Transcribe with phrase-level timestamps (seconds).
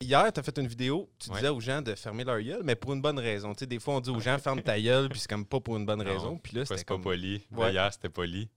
[0.00, 2.76] Hier, tu as fait une vidéo, tu disais aux gens de fermer leur gueule, mais
[2.76, 3.52] pour une bonne raison.
[3.52, 5.58] Tu sais, des fois, on dit aux gens ferme ta gueule, puis c'est comme pas
[5.58, 6.38] pour une bonne raison.
[6.38, 7.44] Puis là, c'était pas poli.
[7.50, 8.48] Hier, c'était poli.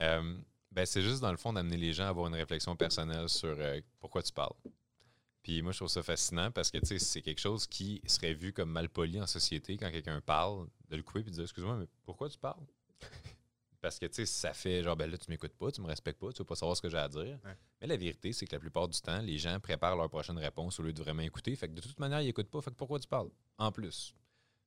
[0.00, 0.36] Euh,
[0.70, 3.56] ben, c'est juste dans le fond d'amener les gens à avoir une réflexion personnelle sur
[3.58, 4.54] euh, pourquoi tu parles.
[5.42, 8.70] Puis moi, je trouve ça fascinant parce que c'est quelque chose qui serait vu comme
[8.70, 11.86] mal poli en société quand quelqu'un parle, de le couper et de dire Excuse-moi, mais
[12.04, 12.64] pourquoi tu parles
[13.80, 16.18] Parce que tu sais, ça fait genre, ben là, tu m'écoutes pas, tu me respectes
[16.18, 17.38] pas, tu veux pas savoir ce que j'ai à dire.
[17.80, 20.80] Mais la vérité, c'est que la plupart du temps, les gens préparent leur prochaine réponse
[20.80, 21.54] au lieu de vraiment écouter.
[21.54, 22.60] Fait que de toute manière, ils écoutent pas.
[22.60, 23.30] Fait que pourquoi tu parles?
[23.56, 24.14] En plus.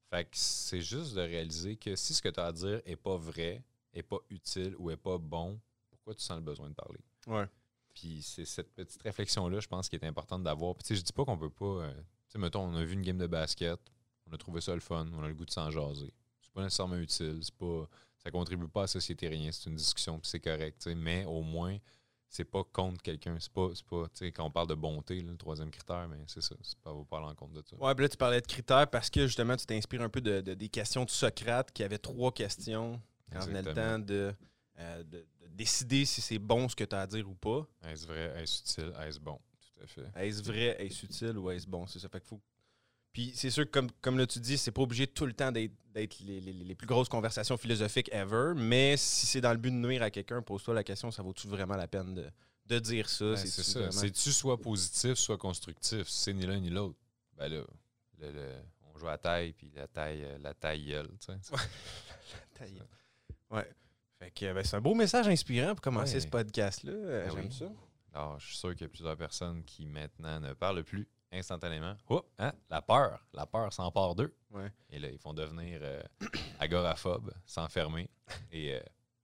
[0.09, 2.95] Fait que c'est juste de réaliser que si ce que tu as à dire est
[2.95, 5.59] pas vrai, est pas utile ou est pas bon,
[5.89, 6.99] pourquoi tu sens le besoin de parler?
[7.27, 7.47] Ouais.
[7.93, 10.75] Puis c'est cette petite réflexion-là, je pense, qui est importante d'avoir.
[10.75, 11.65] Puis tu sais, je dis pas qu'on peut pas.
[11.65, 13.79] Euh, tu sais, mettons, on a vu une game de basket,
[14.25, 16.13] on a trouvé ça le fun, on a le goût de s'en jaser.
[16.41, 17.87] C'est pas nécessairement utile, c'est pas.
[18.23, 21.41] Ça contribue pas à la société rien, c'est une discussion, puis c'est correct, mais au
[21.41, 21.77] moins,
[22.31, 23.35] c'est pas contre quelqu'un.
[23.39, 26.77] C'est pas, pas quand on parle de bonté, le troisième critère, mais c'est ça, c'est
[26.79, 27.75] pas vous parler en compte de ça.
[27.75, 30.39] Ouais, puis là, tu parlais de critères parce que justement, tu t'inspires un peu de,
[30.39, 33.01] des questions de Socrate qui avait trois questions
[33.31, 34.33] quand venait le temps de,
[34.79, 37.67] euh, de, décider si c'est bon ce que tu as à dire ou pas.
[37.83, 39.39] Est-ce vrai, est-ce utile, est-ce bon?
[39.59, 40.25] Tout à fait.
[40.25, 41.85] Est-ce vrai, est-ce utile ou est-ce bon?
[41.87, 42.07] C'est ça.
[42.07, 42.41] Fait qu'il faut.
[43.13, 45.51] Puis c'est sûr que, comme, comme là, tu dis, c'est pas obligé tout le temps
[45.51, 50.01] d'être les, plus grosses conversations philosophiques ever, mais si c'est dans le but de nuire
[50.01, 52.13] à quelqu'un, pose-toi la question, ça vaut-tu vraiment la peine
[52.65, 53.35] de, dire ça?
[53.35, 53.91] c'est ça.
[53.91, 56.07] C'est-tu soit positif, soit constructif?
[56.07, 56.97] Si c'est ni l'un ni l'autre,
[57.37, 57.63] ben là,
[58.93, 61.33] on joue à taille, puis la taille, la taille gueule, tu sais.
[61.51, 62.81] la taille.
[63.49, 63.69] Ouais.
[64.21, 66.93] Ben, c'est un beau message inspirant pour commencer ce podcast-là.
[66.93, 67.65] Euh, ben j'aime ça.
[68.13, 71.95] Alors, je suis sûr qu'il y a plusieurs personnes qui maintenant ne parlent plus instantanément.
[72.09, 73.25] Oh, hein, la peur.
[73.33, 74.33] La peur s'empare d'eux.
[74.89, 76.01] Et là, ils font devenir euh,
[76.59, 78.09] agoraphobes, s'enfermer.
[78.51, 78.79] Et euh,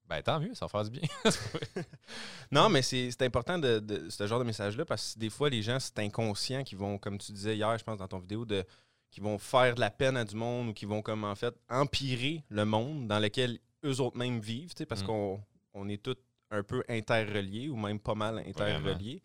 [0.08, 1.08] ben, tant mieux, ça en du bien.
[2.52, 5.80] non, mais c'est important de, ce genre de message-là parce que des fois, les gens,
[5.80, 8.64] c'est inconscient qui vont, comme tu disais hier, je pense, dans ton vidéo, de
[9.10, 11.56] qui vont faire de la peine à du monde ou qui vont, comme en fait,
[11.70, 15.08] empirer le monde dans lequel eux autres mêmes vivent, parce mm.
[15.08, 15.42] qu'on
[15.74, 16.18] on est tous
[16.52, 19.22] un peu interreliés ou même pas mal interreliés.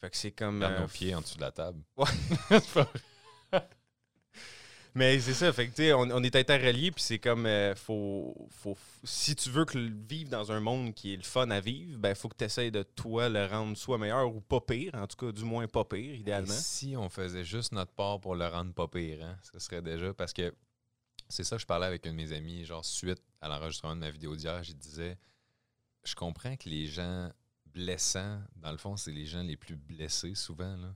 [0.00, 0.58] Fait que c'est comme.
[0.58, 1.80] Nos euh, pieds en dessous de la table.
[3.50, 3.62] Ouais.
[4.94, 8.76] Mais c'est ça, fait que, on, on est interreliés, puis c'est comme, euh, faut, faut,
[9.04, 12.16] si tu veux que vivre dans un monde qui est le fun à vivre, ben,
[12.16, 15.16] faut que tu essaies de, toi, le rendre soit meilleur ou pas pire, en tout
[15.16, 16.52] cas, du moins pas pire, idéalement.
[16.52, 20.12] si on faisait juste notre part pour le rendre pas pire, hein, ce serait déjà,
[20.14, 20.52] parce que
[21.28, 24.10] c'est ça je parlais avec un de mes amis, genre suite à l'enregistrement de ma
[24.10, 25.16] vidéo d'hier, je disais
[26.02, 27.30] Je comprends que les gens
[27.78, 30.76] blessants, dans le fond, c'est les gens les plus blessés souvent.
[30.76, 30.94] Là.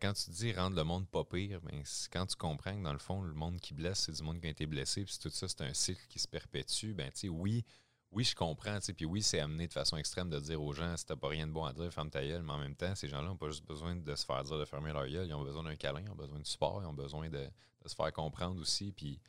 [0.00, 2.98] Quand tu dis rendre le monde pas pire, ben, quand tu comprends que dans le
[2.98, 5.46] fond, le monde qui blesse, c'est du monde qui a été blessé, puis tout ça,
[5.46, 7.64] c'est un cycle qui se perpétue, ben oui,
[8.10, 11.04] oui, je comprends, puis oui, c'est amené de façon extrême de dire aux gens si
[11.04, 13.08] t'as pas rien de bon à dire, ferme ta gueule, mais en même temps, ces
[13.08, 15.44] gens-là n'ont pas juste besoin de se faire dire de fermer leur gueule, ils ont
[15.44, 17.50] besoin d'un câlin, ils ont besoin de support, ils ont besoin de,
[17.82, 19.20] de se faire comprendre aussi, puis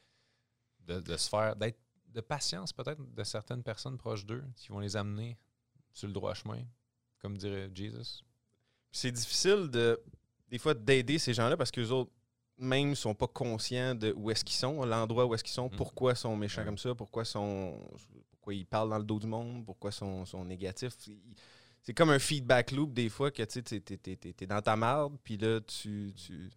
[0.79, 4.95] de, se faire, d'être de patience peut-être de certaines personnes proches d'eux qui vont les
[4.95, 5.37] amener
[5.91, 6.63] sur le droit chemin,
[7.25, 8.23] comme dirait Jesus.
[8.91, 9.99] C'est difficile de
[10.47, 12.11] des fois d'aider ces gens-là parce qu'eux autres
[12.59, 15.75] même sont pas conscients de où est-ce qu'ils sont, l'endroit où est-ce qu'ils sont, mm.
[15.75, 17.79] pourquoi ils sont méchants comme ça, pourquoi sont
[18.29, 20.93] pourquoi ils parlent dans le dos du monde, pourquoi ils sont, sont négatifs.
[21.81, 25.59] C'est comme un feedback loop des fois que tu es, dans ta marde, puis là
[25.61, 26.51] tu, tu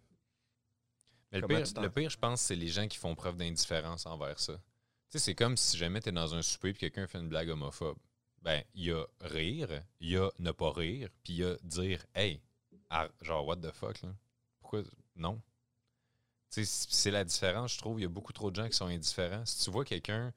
[1.31, 4.53] mais le pire, je pense, c'est les gens qui font preuve d'indifférence envers ça.
[4.53, 7.29] Tu sais, c'est comme si jamais tu es dans un souper et quelqu'un fait une
[7.29, 7.97] blague homophobe.
[8.41, 11.55] Ben, il y a rire, il y a ne pas rire, puis il y a
[11.63, 12.41] dire Hey,
[13.21, 14.09] genre, what the fuck, là?
[14.59, 14.83] Pourquoi
[15.15, 15.41] non?
[16.49, 17.99] C'est la différence, je trouve.
[17.99, 19.45] Il y a beaucoup trop de gens qui sont indifférents.
[19.45, 20.33] Si tu vois quelqu'un,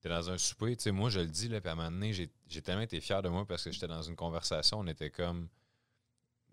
[0.00, 1.76] tu es dans un souper, tu sais, moi, je le dis, là, puis à un
[1.76, 4.86] moment donné, j'ai tellement été fier de moi parce que j'étais dans une conversation, on
[4.86, 5.48] était comme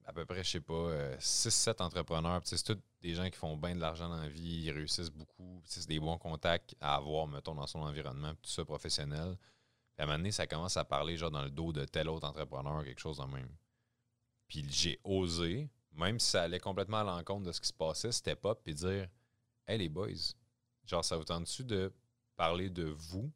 [0.06, 2.42] à peu près, je sais pas, 6-7 euh, entrepreneurs.
[2.44, 5.62] C'est tous des gens qui font bien de l'argent dans la vie, ils réussissent beaucoup.
[5.66, 9.38] C'est des bons contacts à avoir, mettons, dans son environnement, tout ça professionnel.
[9.96, 12.10] Puis à un moment donné, ça commence à parler genre dans le dos de tel
[12.10, 13.50] autre entrepreneur, quelque chose de même.
[14.48, 18.12] Puis j'ai osé, même si ça allait complètement à l'encontre de ce qui se passait,
[18.12, 19.08] c'était pas, puis dire
[19.68, 20.10] Hey les boys,
[20.86, 21.94] genre ça vous tente-tu de
[22.36, 23.32] parler de vous,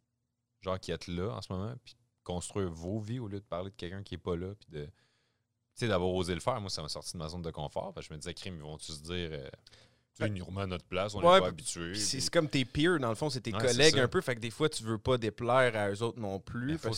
[0.61, 3.71] genre qui êtes là en ce moment, puis construire vos vies au lieu de parler
[3.71, 4.89] de quelqu'un qui est pas là, puis de
[5.77, 7.93] sais, d'avoir osé le faire, moi, ça m'a sorti de ma zone de confort.
[7.99, 9.29] je me disais, crime, ils vont-tu se dire.
[9.31, 9.49] Euh,
[10.17, 11.95] sais, nous à notre place, on n'est pas habitué.
[11.95, 14.21] C'est comme tes peers, dans le fond, c'est tes collègues un peu.
[14.21, 16.73] Fait que des fois, tu veux pas déplaire à eux autres non plus.
[16.73, 16.93] Il faut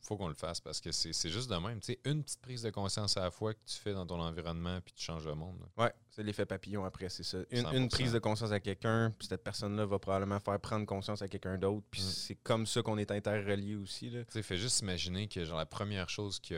[0.00, 1.80] faut qu'on le fasse parce que c'est juste de même.
[1.80, 4.20] Tu sais, une petite prise de conscience à la fois que tu fais dans ton
[4.20, 5.58] environnement puis tu changes le monde.
[5.76, 7.38] Ouais, c'est l'effet papillon après, c'est ça.
[7.50, 11.28] Une, prise de conscience à quelqu'un, puis cette personne-là va probablement faire prendre conscience à
[11.28, 11.86] quelqu'un d'autre.
[11.90, 12.04] Puis mm.
[12.04, 14.12] c'est comme ça qu'on est interreliés aussi.
[14.32, 16.54] Tu fais juste imaginer que genre la première chose qui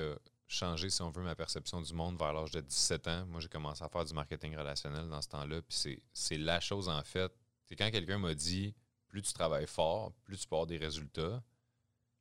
[0.51, 3.27] a changé, si on veut, ma perception du monde vers l'âge de 17 ans.
[3.27, 5.63] Moi, j'ai commencé à faire du marketing relationnel dans ce temps-là.
[5.63, 7.33] Puis c'est la chose, en fait.
[7.67, 8.75] C'est quand quelqu'un m'a dit
[9.09, 11.43] plus tu travailles fort, plus tu peux avoir des résultats.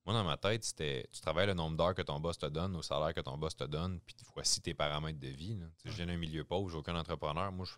[0.05, 2.75] Moi, dans ma tête, c'était tu travailles le nombre d'heures que ton boss te donne,
[2.75, 5.55] au salaire que ton boss te donne, puis voici tes paramètres de vie.
[5.55, 5.67] Là.
[5.85, 7.51] Je viens d'un milieu pauvre, j'ai aucun entrepreneur.
[7.51, 7.73] Moi, je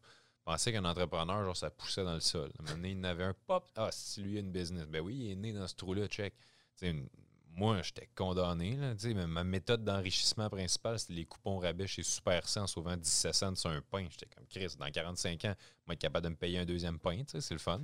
[0.45, 2.51] pensais qu'un entrepreneur, genre, ça poussait dans le sol.
[2.57, 3.69] À un moment donné, il avait un pop.
[3.75, 4.87] Ah, si lui a une business.
[4.87, 6.33] Ben oui, il est né dans ce trou-là, check.
[6.81, 7.07] Une,
[7.55, 8.75] moi, j'étais condamné.
[8.75, 13.33] Là, ma méthode d'enrichissement principale, c'était les coupons rabais chez Super C en sauvant 17
[13.33, 14.07] cents sur un pain.
[14.09, 15.55] J'étais comme Chris, dans 45 ans,
[15.85, 17.81] moi, être capable de me payer un deuxième pain, c'est le fun.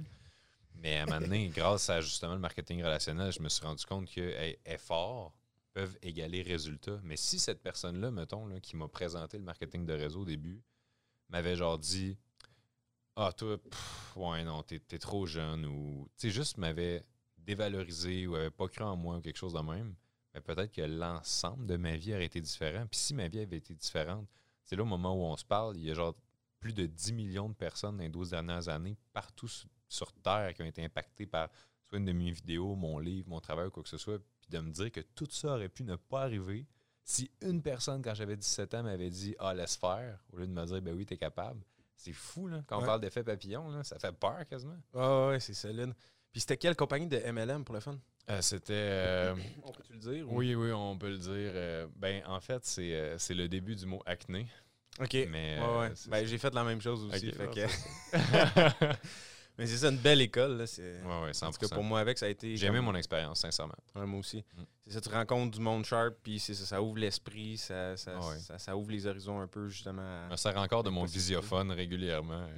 [0.75, 3.85] Mais à un moment donné, grâce à justement le marketing relationnel, je me suis rendu
[3.85, 5.33] compte que efforts
[5.73, 6.99] peuvent égaler résultats.
[7.03, 10.61] Mais si cette personne-là, mettons, là, qui m'a présenté le marketing de réseau au début,
[11.29, 12.17] m'avait genre dit
[13.15, 13.57] Ah, toi,
[14.15, 17.03] ouais, non, t'es es trop jeune, ou tu sais, juste m'avait
[17.47, 19.95] dévalorisé ou avait pas cru en moi ou quelque chose de même,
[20.33, 22.85] mais peut-être que l'ensemble de ma vie aurait été différent.
[22.85, 24.27] Puis si ma vie avait été différente,
[24.65, 26.15] c'est là au moment où on se parle, il y a genre
[26.59, 29.49] plus de 10 millions de personnes dans les 12 dernières années partout
[29.87, 31.49] sur Terre qui ont été impactées par
[31.85, 34.49] soit une de mes vidéos, mon livre, mon travail ou quoi que ce soit, puis
[34.49, 36.67] de me dire que tout ça aurait pu ne pas arriver
[37.03, 40.51] si une personne, quand j'avais 17 ans, m'avait dit Ah, laisse faire, au lieu de
[40.51, 41.61] me dire Ben oui, t'es capable.
[41.95, 42.61] C'est fou, là.
[42.67, 44.77] Quand on parle d'effet papillon, là, ça fait peur quasiment.
[44.93, 45.95] Ah ouais, c'est solide.
[46.37, 47.97] Puis c'était quelle compagnie de MLM pour le fun?
[48.29, 48.73] Euh, c'était.
[48.75, 50.31] Euh, on peut-tu le dire?
[50.31, 51.31] Oui, oui, on peut le dire.
[51.33, 54.45] Euh, ben, en fait, c'est le début du mot acné.
[54.99, 55.17] OK.
[55.31, 57.33] Mais, ouais, Ben, j'ai fait la même chose aussi.
[59.57, 60.57] Mais c'est ça, une belle école.
[60.57, 60.65] Là.
[60.77, 62.55] Ouais, ouais, En tout cas, pour moi, avec, ça a été.
[62.55, 63.73] J'ai aimé mon expérience, sincèrement.
[63.95, 64.45] moi aussi.
[64.55, 64.61] Mm.
[64.85, 68.13] C'est ça, tu rencontres du monde sharp, puis ça, ça ouvre l'esprit, ça ça,
[68.59, 70.27] ça, ouvre les horizons un peu, justement.
[70.29, 72.47] Me sers encore de mon visiophone régulièrement.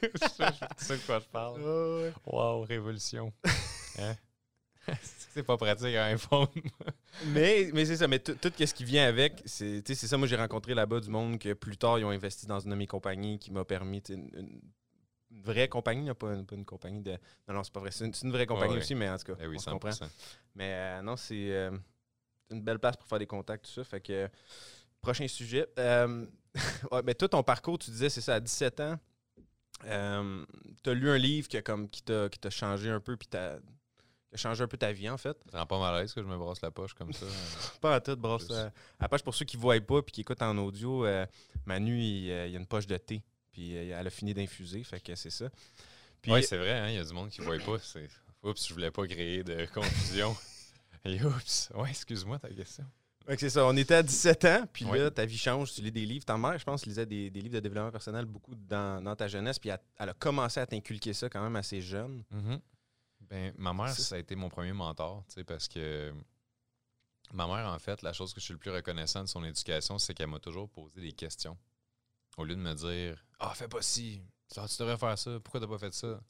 [0.76, 2.12] c'est ça de quoi je parle.
[2.26, 3.32] Wow, révolution.
[3.98, 4.14] Hein?
[5.34, 6.46] c'est pas pratique un iPhone.
[7.26, 8.08] mais mais c'est ça.
[8.08, 10.16] Mais tout ce qui vient avec, c'est ça.
[10.16, 12.76] Moi, j'ai rencontré là-bas du monde que plus tard, ils ont investi dans une de
[12.76, 14.60] mes compagnies qui m'a permis une,
[15.30, 17.12] vraie compagnie, pas une, pas une compagnie de.
[17.48, 17.90] Non, non, c'est pas vrai.
[17.90, 19.90] C'est une, vraie compagnie aussi, mais en tout cas, eh oui, on comprend.
[20.54, 21.70] Mais euh, non, c'est euh,
[22.50, 23.84] une belle place pour faire des contacts, tout ça.
[23.84, 24.28] Fait que,
[25.00, 25.66] prochain sujet.
[25.78, 26.26] Euh,
[26.90, 28.98] ouais, mais toi, ton parcours, tu disais, c'est ça, à 17 ans,
[29.84, 30.44] euh,
[30.82, 33.58] tu as lu un livre qui, comme, qui t'a changé un peu, puis qui a
[34.34, 35.36] changé un peu ta vie, en fait.
[35.50, 37.26] Ça rend pas mal à l'aise que je me brosse la poche comme ça.
[37.80, 39.22] pas à tout, brosse la poche.
[39.22, 41.26] Pour ceux qui ne voient pas puis qui écoutent en audio, euh,
[41.66, 43.22] Manu, il, euh, il, y a une poche de thé,
[43.52, 45.48] puis elle a fini d'infuser, fait que c'est ça.
[46.26, 47.82] Oui, c'est vrai, hein, il y a du monde qui ne voit pas.
[48.42, 50.36] Oups, je voulais pas créer de confusion.
[51.04, 52.84] oups, ouais, excuse-moi ta question
[53.38, 53.66] c'est ça.
[53.66, 56.24] On était à 17 ans, puis là, ta vie change, tu lis des livres.
[56.24, 59.70] Ta mère, je pense, lisait des, livres de développement personnel beaucoup dans, ta jeunesse, puis
[59.70, 62.24] elle, a commencé à t'inculquer ça quand même assez jeune.
[62.32, 62.60] Mm-hmm.
[63.20, 64.16] ben, ma mère, ça.
[64.16, 66.12] a été mon premier mentor, parce que
[67.32, 69.98] ma mère, en fait, la chose que je suis le plus reconnaissant de son éducation,
[69.98, 71.56] c'est qu'elle m'a toujours posé des questions.
[72.36, 74.22] Au lieu de me dire Ah, fais pas ci,
[74.52, 76.20] tu devrais faire ça, pourquoi t'as pas fait ça?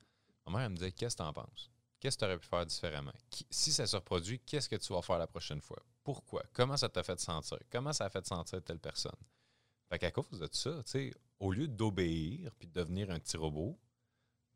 [0.46, 1.69] Ma mère, elle me disait Qu'est-ce que t'en penses?
[2.00, 3.12] Qu'est-ce que tu aurais pu faire différemment?
[3.50, 5.78] si ça se reproduit, qu'est-ce que tu vas faire la prochaine fois?
[6.02, 6.42] Pourquoi?
[6.54, 7.58] Comment ça t'a fait sentir?
[7.70, 9.12] Comment ça a fait sentir telle personne?
[9.90, 10.80] Fait qu'à cause de ça,
[11.38, 13.78] au lieu d'obéir puis de devenir un petit robot,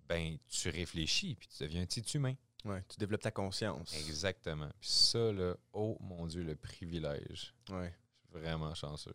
[0.09, 2.35] ben tu réfléchis puis tu deviens un petit humain.
[2.65, 3.95] Ouais, tu développes ta conscience.
[3.95, 4.71] Exactement.
[4.81, 7.55] Puis ça, là, oh mon Dieu, le privilège.
[7.69, 7.93] Ouais.
[7.93, 9.13] Je suis vraiment chanceux.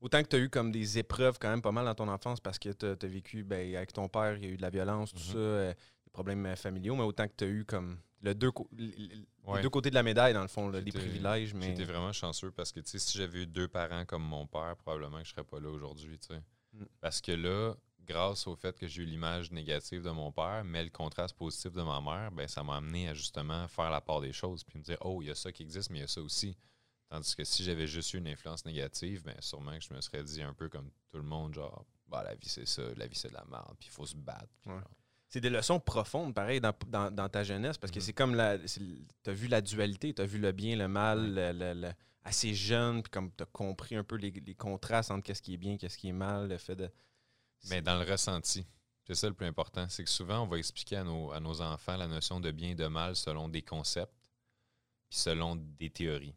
[0.00, 2.38] Autant que tu as eu comme des épreuves quand même pas mal dans ton enfance
[2.38, 4.70] parce que tu as, vécu ben, avec ton père, il y a eu de la
[4.70, 5.72] violence, tout mm-hmm.
[5.72, 5.74] ça.
[6.14, 9.94] Problèmes familiaux, mais autant que tu as eu comme le deux, les deux côtés de
[9.94, 11.52] la médaille, dans le fond, les privilèges.
[11.52, 11.66] Mais...
[11.66, 15.24] J'étais vraiment chanceux parce que si j'avais eu deux parents comme mon père, probablement que
[15.24, 16.18] je serais pas là aujourd'hui.
[16.72, 16.84] Mm.
[17.02, 20.82] Parce que là, grâce au fait que j'ai eu l'image négative de mon père, mais
[20.82, 24.22] le contraste positif de ma mère, ben, ça m'a amené à justement faire la part
[24.22, 26.04] des choses puis me dire Oh, il y a ça qui existe, mais il y
[26.04, 26.56] a ça aussi.
[27.10, 30.24] Tandis que si j'avais juste eu une influence négative, ben, sûrement que je me serais
[30.24, 33.16] dit un peu comme tout le monde, genre, bah, la vie c'est ça, la vie
[33.16, 34.48] c'est de la merde, puis il faut se battre
[35.34, 38.02] c'est des leçons profondes, pareil, dans, ta jeunesse, parce que mm-hmm.
[38.02, 38.56] c'est comme la.
[38.56, 43.10] Tu as vu la dualité, tu as vu le bien, le mal, assez jeune, puis
[43.10, 46.10] comme tu as compris un peu les, contrastes entre qu'est-ce qui est bien, qu'est-ce qui
[46.10, 46.88] est mal, le fait de.
[47.68, 48.64] Mais dans le ressenti.
[49.08, 49.88] C'est ça le plus important.
[49.88, 52.70] C'est que souvent, on va expliquer à nos, à nos enfants la notion de bien
[52.70, 54.30] et de mal selon des concepts,
[55.10, 56.36] puis selon des théories.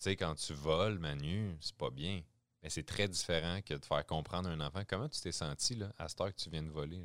[0.00, 2.20] sais, quand tu voles, Manu, c'est pas bien.
[2.62, 5.76] Mais c'est très différent que de faire comprendre à un enfant comment tu t'es senti
[5.76, 7.02] là, à cette heure que tu viens de voler.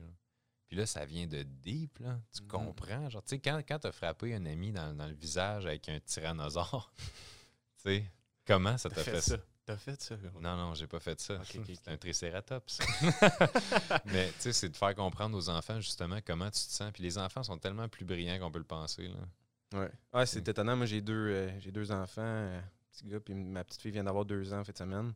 [0.67, 2.19] Puis là, ça vient de deep, là.
[2.33, 2.47] Tu mm-hmm.
[2.47, 3.09] comprends?
[3.09, 5.99] Genre, tu sais, quand, quand tu as frappé un ami dans, le visage avec un
[5.99, 8.11] tyrannosaure, tu sais,
[8.45, 9.37] comment ça t'a fait, ça?
[9.65, 10.15] T'as fait ça?
[10.39, 11.41] Non, non, j'ai pas fait ça.
[11.43, 12.79] c'est un tricératops.
[14.05, 16.91] Mais tu sais, c'est de faire comprendre aux enfants justement comment tu te sens.
[16.91, 19.07] Puis les enfants sont tellement plus brillants qu'on peut le penser.
[19.07, 19.79] Là.
[19.79, 19.91] Ouais.
[20.13, 20.75] Ouais, c'est étonnant.
[20.75, 22.21] Moi, j'ai deux, euh, j'ai deux enfants.
[22.21, 25.13] Euh, petit gars, puis ma petite fille vient d'avoir deux ans en cette semaine.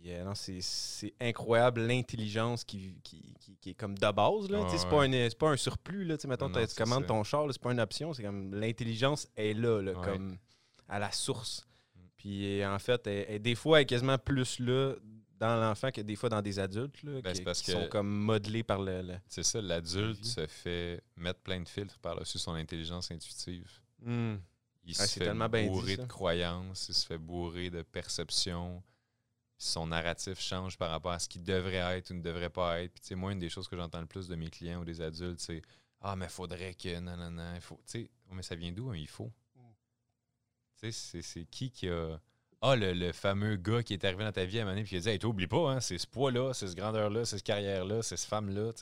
[0.00, 4.48] Puis euh, non, c'est incroyable l'intelligence qui, qui, qui, est comme de base.
[4.48, 4.66] Là.
[4.74, 6.04] c'est pas, un, pas un surplus.
[6.04, 6.16] Là.
[6.26, 8.14] Mettons, tu commandes ton char, c'est pas une option.
[8.14, 10.38] C'est comme l'intelligence est là, là comme
[10.88, 11.66] à la source.
[11.94, 12.00] Mm.
[12.16, 13.08] Puis en fait,
[13.42, 14.94] des fois, elle est quasiment plus là
[15.38, 18.80] dans l'enfant que des fois dans des adultes là, ben, qui, sont comme modelés par
[18.80, 19.02] le.
[19.26, 23.70] C'est ça, l'adulte se fait mettre plein de filtres par-dessus son intelligence intuitive.
[24.00, 24.36] Hmm.
[24.84, 25.34] Il se fait
[25.66, 28.82] bourrer de croyances, il se fait bourrer de perceptions.
[29.62, 32.98] Son narratif change par rapport à ce qu'il devrait être ou ne devrait pas être.
[32.98, 35.40] Puis, moi, une des choses que j'entends le plus de mes clients ou des adultes,
[35.40, 35.60] c'est
[36.00, 36.98] Ah, mais faudrait que.
[36.98, 37.52] Non, non, non.
[37.54, 37.76] Il faut.
[37.86, 39.30] Tu sais, oh, mais ça vient d'où, il faut?
[40.80, 42.18] Tu sais, c'est qui qui a
[42.62, 44.96] ah, le, fameux gars qui est arrivé dans ta vie à un moment donné, puis
[44.96, 47.46] il a dit Hey, t'oublie pas, hein, c'est ce poids-là, c'est ce grandeur-là, c'est cette
[47.46, 48.72] carrière-là, c'est cette femme-là.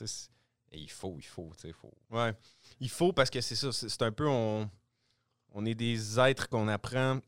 [0.71, 1.93] Et il faut, il faut, tu sais, faut.
[2.09, 2.33] Ouais.
[2.79, 4.27] Il faut parce que c'est ça, c'est un peu.
[4.27, 4.69] On,
[5.51, 7.19] on est des êtres qu'on apprend.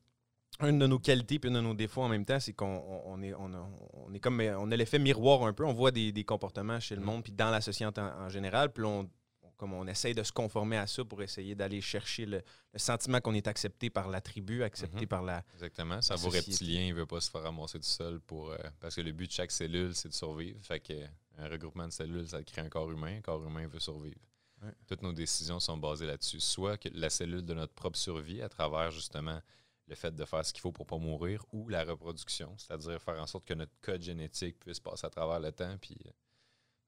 [0.60, 3.34] Une de nos qualités puis une de nos défauts en même temps, c'est qu'on est,
[3.34, 5.66] on, est comme on a l'effet miroir un peu.
[5.66, 7.06] On voit des, comportements chez le mm.
[7.06, 8.72] monde puis dans la société en, en général.
[8.72, 9.10] Puis on,
[9.62, 12.42] comme on essaye de se conformer à ça pour essayer d'aller chercher le,
[12.78, 15.08] sentiment qu'on est accepté par la tribu, accepté mhm.
[15.08, 15.44] par la.
[15.54, 16.02] Exactement.
[16.02, 18.50] Ça vaut reptilien, il ne veut pas se faire ramasser tout seul pour.
[18.50, 20.60] Euh, parce que le but de chaque cellule, c'est de survivre.
[20.64, 20.94] Fait que
[21.38, 23.18] un regroupement de cellules, ça crée un corps humain.
[23.18, 24.20] Un corps humain veut survivre.
[24.88, 26.40] Toutes nos décisions sont basées là-dessus.
[26.40, 29.40] Soit que la cellule de notre propre survie, à travers justement
[29.92, 33.00] le fait de faire ce qu'il faut pour ne pas mourir, ou la reproduction, c'est-à-dire
[33.02, 36.12] faire en sorte que notre code génétique puisse passer à travers le temps, puis euh,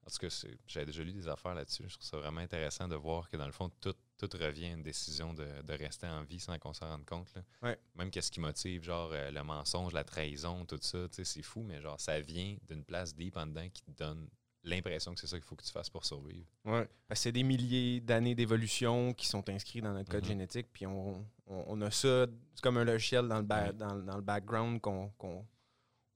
[0.02, 0.28] parce que
[0.66, 1.84] j'avais déjà lu des affaires là-dessus.
[1.86, 3.94] Je trouve ça vraiment intéressant de voir que dans le fond, tout,
[4.40, 7.30] revient à une décision de, rester en vie sans qu'on s'en rende compte.
[7.94, 11.82] Même qu'est-ce qui motive, genre euh, le mensonge, la trahison, tout ça, c'est fou, mais
[11.82, 14.30] genre ça vient d'une place deep en dedans qui te donne
[14.64, 16.46] l'impression que c'est ça qu'il faut que tu fasses pour survivre.
[16.64, 16.80] Oui.
[17.12, 20.28] C'est des milliers d'années d'évolution qui sont inscrits dans notre code mm-hmm.
[20.28, 25.10] génétique, puis on, a ça, c'est comme un logiciel dans le, dans, le background qu'on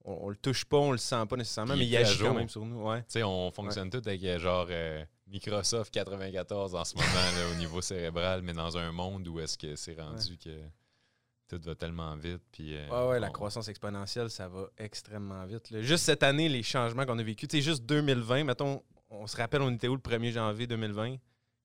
[0.05, 2.65] on, le touche pas, on le sent pas nécessairement, mais il agit quand même sur
[2.65, 2.83] nous.
[2.83, 3.05] Ouais.
[3.23, 8.43] On fonctionne tout avec euh, genre euh, Microsoft 94 en ce moment au niveau cérébral,
[8.43, 10.51] mais dans un monde où est-ce que c'est rendu que
[11.49, 12.43] tout va tellement vite.
[12.53, 15.81] Puis, euh, ouais, la croissance exponentielle, ça va extrêmement vite.
[15.81, 19.63] Juste cette année, les changements qu'on a vécu, c'est juste 2020, mettons, on se rappelle,
[19.63, 21.17] on était où le 1er janvier 2020?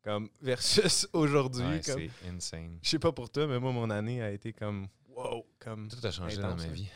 [0.04, 1.64] Comme versus aujourd'hui.
[1.64, 2.80] Ouais, c'est insane.
[2.82, 5.46] Je sais pas pour toi, mais moi, mon année a été comme wow.
[5.60, 6.90] Comme tout a changé dans ma vie.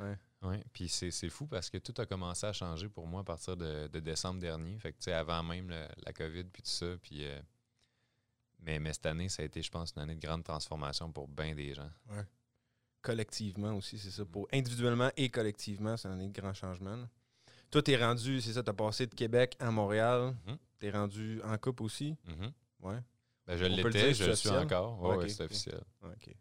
[0.00, 0.16] Ouais.
[0.42, 3.56] Oui, puis c'est fou parce que tout a commencé à changer pour moi à partir
[3.56, 4.78] de, décembre dernier.
[4.78, 5.72] Fait que, tu sais, avant même
[6.04, 6.86] la COVID, puis tout ça.
[7.02, 7.40] Puis, euh,
[8.64, 11.28] mais, mais cette année, ça a été, je pense, une année de grande transformation pour
[11.28, 11.90] bien des gens.
[12.10, 12.24] Ouais.
[13.02, 14.24] Collectivement aussi, c'est ça.
[14.24, 16.96] Pour individuellement et collectivement, c'est une année de grand changement.
[17.70, 20.34] Toi, t'es rendu, c'est ça, t'as passé de Québec à Montréal.
[20.46, 20.56] Mm-hmm.
[20.78, 22.16] T'es rendu en coupe aussi?
[22.26, 22.52] Mm-hmm.
[22.86, 23.00] Ouais.
[23.46, 24.98] Ben, je l'étais, je le suis encore.
[25.02, 25.82] Oui, ouais, c'est officiel.
[26.02, 26.34] OK.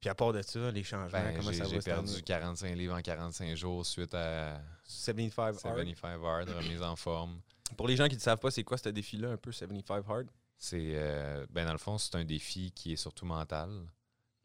[0.00, 1.70] Puis à part de ça, les changements, ben, comment ça va?
[1.70, 5.76] J'ai perdu 45 livres en 45 jours suite à 75 Hard?
[5.76, 7.40] 75 Hard, remise en forme.
[7.76, 10.26] Pour les gens qui ne savent pas, c'est quoi ce défi-là, un peu 75 Hard?
[10.56, 13.70] C'est, euh, ben dans le fond, c'est un défi qui est surtout mental,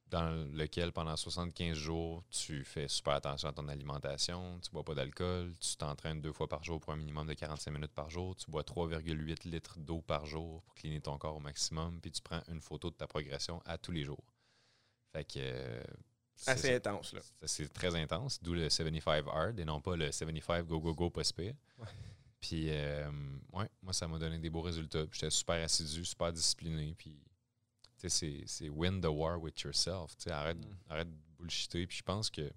[0.07, 4.93] dans lequel pendant 75 jours, tu fais super attention à ton alimentation, tu bois pas
[4.93, 8.35] d'alcool, tu t'entraînes deux fois par jour pour un minimum de 45 minutes par jour,
[8.35, 12.21] tu bois 3,8 litres d'eau par jour pour cleaner ton corps au maximum, puis tu
[12.21, 14.24] prends une photo de ta progression à tous les jours.
[15.15, 15.81] Fait que.
[16.48, 17.22] Assez intense, là.
[17.45, 21.10] C'est très intense, d'où le 75 hard et non pas le 75 go go go
[21.10, 21.22] pas
[22.41, 23.10] Puis, euh,
[23.53, 25.05] ouais, moi, ça m'a donné des beaux résultats.
[25.12, 26.93] J'étais super assidu, super discipliné.
[26.98, 27.17] Puis,
[27.98, 30.15] tu sais, c'est win the war with yourself.
[30.17, 30.77] Tu sais, arrête, mm.
[30.89, 31.88] arrête de bullshiter.
[31.88, 32.51] Puis, je pense que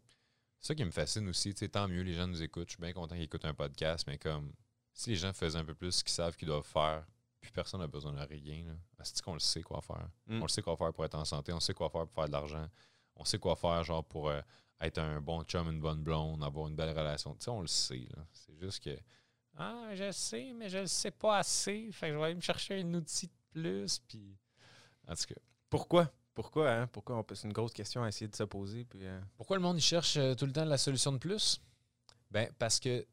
[0.58, 1.54] c'est ça qui me fascine aussi.
[1.54, 2.68] Tu sais, tant mieux, les gens nous écoutent.
[2.68, 4.52] Je suis bien content qu'ils écoutent un podcast, mais comme
[4.92, 7.06] si les gens faisaient un peu plus ce qu'ils savent qu'ils doivent faire,
[7.40, 8.64] puis personne n'a besoin de rien.
[9.02, 10.08] C'est qu'on le sait quoi faire?
[10.26, 10.38] Mm.
[10.38, 12.26] On le sait quoi faire pour être en santé, on sait quoi faire pour faire
[12.26, 12.68] de l'argent,
[13.16, 14.40] on sait quoi faire genre pour euh,
[14.80, 17.34] être un bon chum, une bonne blonde, avoir une belle relation.
[17.34, 18.08] Tu sais, on le sait.
[18.32, 18.96] C'est juste que
[19.56, 21.90] Ah, je sais, mais je le sais pas assez.
[21.92, 23.98] Fait que je vais aller me chercher un outil de plus.
[24.00, 24.36] Puis.
[25.06, 25.40] En tout cas.
[25.68, 26.12] Pourquoi?
[26.34, 26.86] Pourquoi, hein?
[26.86, 27.24] Pourquoi?
[27.34, 28.84] C'est une grosse question à essayer de se poser.
[28.84, 31.60] Puis, euh, Pourquoi le monde il cherche euh, tout le temps la solution de plus?
[32.30, 33.04] Ben, parce que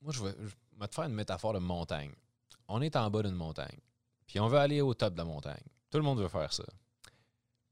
[0.00, 2.12] moi, je vais, je vais te faire une métaphore de montagne
[2.70, 3.78] on est en bas d'une montagne,
[4.26, 5.62] puis on veut aller au top de la montagne.
[5.90, 6.64] Tout le monde veut faire ça.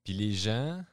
[0.02, 0.85] Puis les gens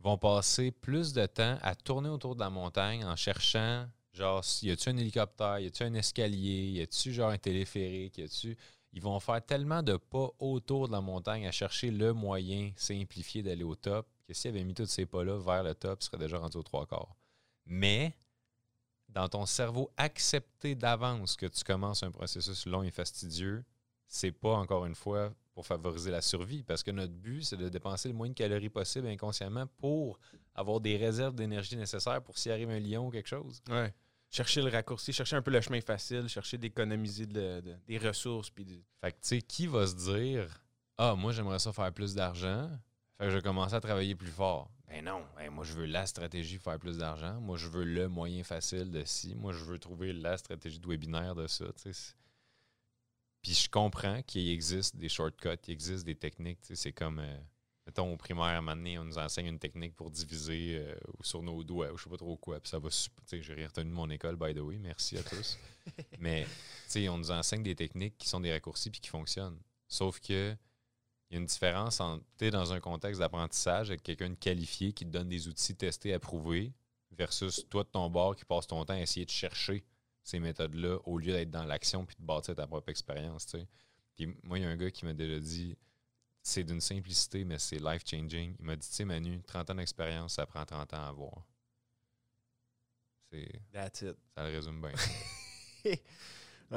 [0.00, 4.70] vont passer plus de temps à tourner autour de la montagne en cherchant, genre, y
[4.70, 8.56] a-tu un hélicoptère, y a-tu un escalier, y a-tu genre un téléphérique, y a-tu.
[8.94, 13.42] Ils vont faire tellement de pas autour de la montagne à chercher le moyen simplifié
[13.42, 16.18] d'aller au top que s'ils avaient mis tous ces pas-là vers le top, ils seraient
[16.18, 17.16] déjà rendus aux trois quarts.
[17.66, 18.14] Mais
[19.12, 23.64] dans ton cerveau accepter d'avance que tu commences un processus long et fastidieux,
[24.06, 26.62] c'est pas encore une fois pour favoriser la survie.
[26.62, 30.18] Parce que notre but, c'est de dépenser le moins de calories possible inconsciemment pour
[30.54, 33.62] avoir des réserves d'énergie nécessaires pour s'y arrive un lion ou quelque chose.
[33.70, 33.94] Ouais.
[34.30, 38.48] Chercher le raccourci, chercher un peu le chemin facile, chercher d'économiser des ressources.
[38.48, 40.64] Puis Fait que, tu sais, qui va se dire
[40.96, 42.70] Ah, moi, j'aimerais ça faire plus d'argent,
[43.18, 44.70] fait que je vais commencer à travailler plus fort.
[44.92, 47.40] Ben non, moi, je veux la stratégie pour faire plus d'argent.
[47.40, 49.34] Moi, je veux le moyen facile de ci.
[49.34, 51.64] Moi, je veux trouver la stratégie de webinaire de ça.
[53.40, 56.58] Puis je comprends qu'il existe des shortcuts, il existe des techniques.
[56.74, 57.38] C'est comme, euh,
[57.86, 60.94] mettons, au primaire, à un moment donné, on nous enseigne une technique pour diviser euh,
[61.22, 62.60] sur nos doigts, ou je sais pas trop quoi.
[62.60, 63.42] Puis ça va super.
[63.42, 64.76] J'ai retenu mon école, by the way.
[64.76, 65.58] Merci à tous.
[66.18, 66.46] Mais,
[67.08, 69.58] on nous enseigne des techniques qui sont des raccourcis puis qui fonctionnent.
[69.88, 70.54] Sauf que
[71.32, 75.06] il y a une différence entre, dans un contexte d'apprentissage avec quelqu'un de qualifié qui
[75.06, 76.74] te donne des outils testés, approuvés,
[77.10, 79.82] versus toi de ton bord qui passe ton temps à essayer de chercher
[80.22, 83.56] ces méthodes-là au lieu d'être dans l'action puis de bâtir ta propre expérience.
[84.42, 85.74] moi, il y a un gars qui m'a déjà dit
[86.42, 88.56] c'est d'une simplicité, mais c'est life-changing.
[88.58, 91.46] Il m'a dit, tu sais, Manu, 30 ans d'expérience, ça prend 30 ans à avoir.
[93.30, 93.48] C'est.
[94.34, 95.96] Ça le résume bien.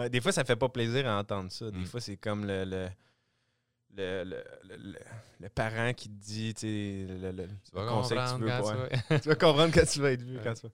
[0.09, 1.69] des fois, ça fait pas plaisir à entendre ça.
[1.71, 1.85] Des mm.
[1.88, 2.89] fois, c'est comme le, le,
[3.95, 4.43] le,
[5.39, 9.19] le, parent qui te dit, tu sais, le, conseil que tu veux.
[9.21, 10.39] tu vas comprendre quand tu vas être vu.
[10.43, 10.73] Quand tu vas.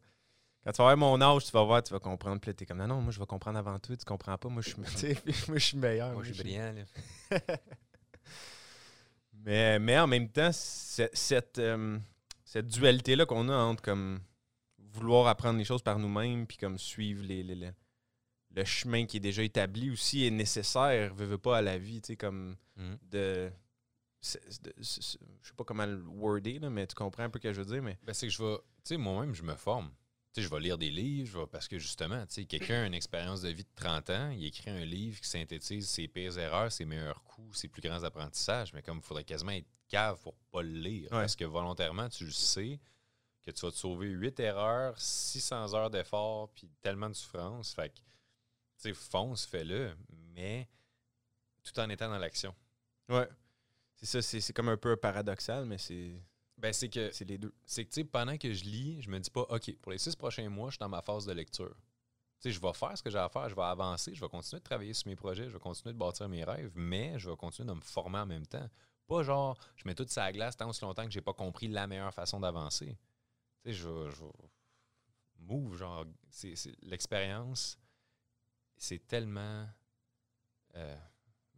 [0.64, 2.40] Quand tu vas voir mon âge, tu vas voir, tu vas comprendre.
[2.40, 3.96] Puis là, t'es comme, non, non, moi, je vais comprendre avant tout.
[3.96, 4.48] Tu comprends pas.
[4.48, 4.78] Moi, je suis,
[5.48, 6.14] moi, je suis meilleur.
[6.14, 6.74] Moi, je suis brillant.
[9.34, 11.98] mais, mais en même temps, cette, euh,
[12.46, 14.20] cette dualité-là qu'on a entre comme
[14.78, 17.44] vouloir apprendre les choses par nous-mêmes, puis comme suivre les,
[18.56, 22.02] le chemin qui est déjà établi aussi est nécessaire, veut, veut pas à la vie,
[22.02, 22.94] tu sais, comme mm.
[23.10, 23.52] de
[24.24, 24.38] je
[24.78, 27.74] sais pas comment le worder, là, mais tu comprends un peu ce que je veux
[27.74, 27.82] dire.
[27.82, 27.98] Mais...
[28.04, 29.92] Ben, c'est que je vais, tu sais, moi-même, je me forme
[30.40, 33.76] je vais lire des livres, parce que justement, quelqu'un a une expérience de vie de
[33.76, 37.68] 30 ans, il écrit un livre qui synthétise ses pires erreurs, ses meilleurs coups, ses
[37.68, 41.36] plus grands apprentissages, mais comme il faudrait quasiment être cave pour pas le lire, parce
[41.36, 42.80] que volontairement, tu le sais
[43.42, 47.74] que tu vas te sauver 8 erreurs, 600 heures d'effort, puis tellement de souffrance.
[47.74, 48.02] Fait que, tu
[48.82, 49.96] sais, fonce, fais-le,
[50.34, 50.68] mais
[51.64, 52.56] tout en étant dans l'action.
[53.10, 53.28] Ouais.
[53.96, 56.22] C'est ça, c'est comme un peu paradoxal, mais c'est
[56.62, 57.12] ben, c'est que.
[57.12, 57.54] C'est les deux.
[57.66, 59.98] C'est que, tu sais, pendant que je lis, je me dis pas, OK, pour les
[59.98, 61.76] six prochains mois, je suis dans ma phase de lecture.
[62.40, 64.30] Tu sais, je vais faire ce que j'ai à faire, je vais avancer, je vais
[64.30, 67.30] continuer de travailler sur mes projets, je vais continuer de bâtir mes rêves, mais je
[67.30, 68.68] vais continuer de me former en même temps.
[69.08, 71.68] Pas genre, je mets tout ça à glace tant aussi longtemps que j'ai pas compris
[71.68, 72.98] la meilleure façon d'avancer.
[73.64, 74.32] Tu sais, je vais.
[75.40, 76.54] move, genre, c'est,
[76.84, 77.80] l'expérience,
[78.82, 79.68] c'est tellement.
[80.76, 80.96] Euh,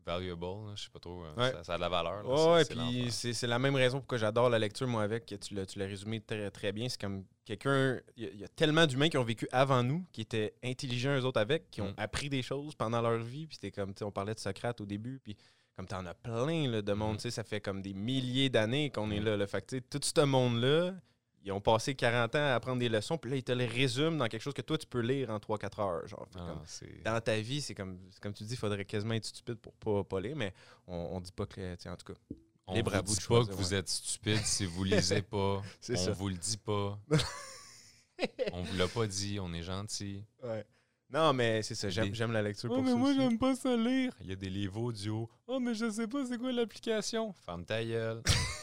[0.05, 2.23] valuable, je sais pas trop, euh, ça, a de la valeur.
[2.25, 5.53] Oui, puis c'est la même raison pour que j'adore la lecture, moi, avec, que tu
[5.53, 6.89] l'as résumé très, très bien.
[6.89, 10.55] C'est comme quelqu'un, il y, a tellement d'humains qui ont vécu avant nous, qui étaient
[10.61, 11.95] intelligents eux autres avec, qui ont mm.
[11.97, 13.47] appris des choses pendant leur vie.
[13.47, 15.37] Puis c'était comme, on parlait de Socrate au début, puis
[15.77, 17.29] comme tu en as plein là, de monde, mm.
[17.29, 19.25] ça fait comme des milliers d'années qu'on est mm.
[19.25, 19.37] là.
[19.37, 20.95] Le Fait tout ce monde-là,
[21.43, 24.17] ils ont passé 40 ans à apprendre des leçons, puis là, ils te les résument
[24.17, 26.07] dans quelque chose que toi, tu peux lire en 3-4 heures.
[26.07, 26.27] Genre.
[26.35, 26.55] Ah,
[27.03, 30.03] dans ta vie, c'est comme, comme tu dis, il faudrait quasiment être stupide pour pas,
[30.03, 30.53] pas lire, mais
[30.87, 32.19] on, on dit pas que, en tout cas,
[32.65, 35.61] on libre vous dit pas que vous êtes stupide si vous lisez pas.
[35.89, 36.11] on ça.
[36.11, 36.97] vous le dit pas.
[38.53, 40.23] on vous l'a pas dit, on est gentil.
[40.41, 40.65] Ouais.
[41.09, 44.13] Non, mais c'est ça, j'aime la lecture oh, mais moi, j'aime pas ça lire.
[44.21, 45.29] Il y a des livres audio.
[45.45, 47.33] Oh, mais je sais pas c'est quoi l'application.
[47.45, 48.23] Ferme ta gueule.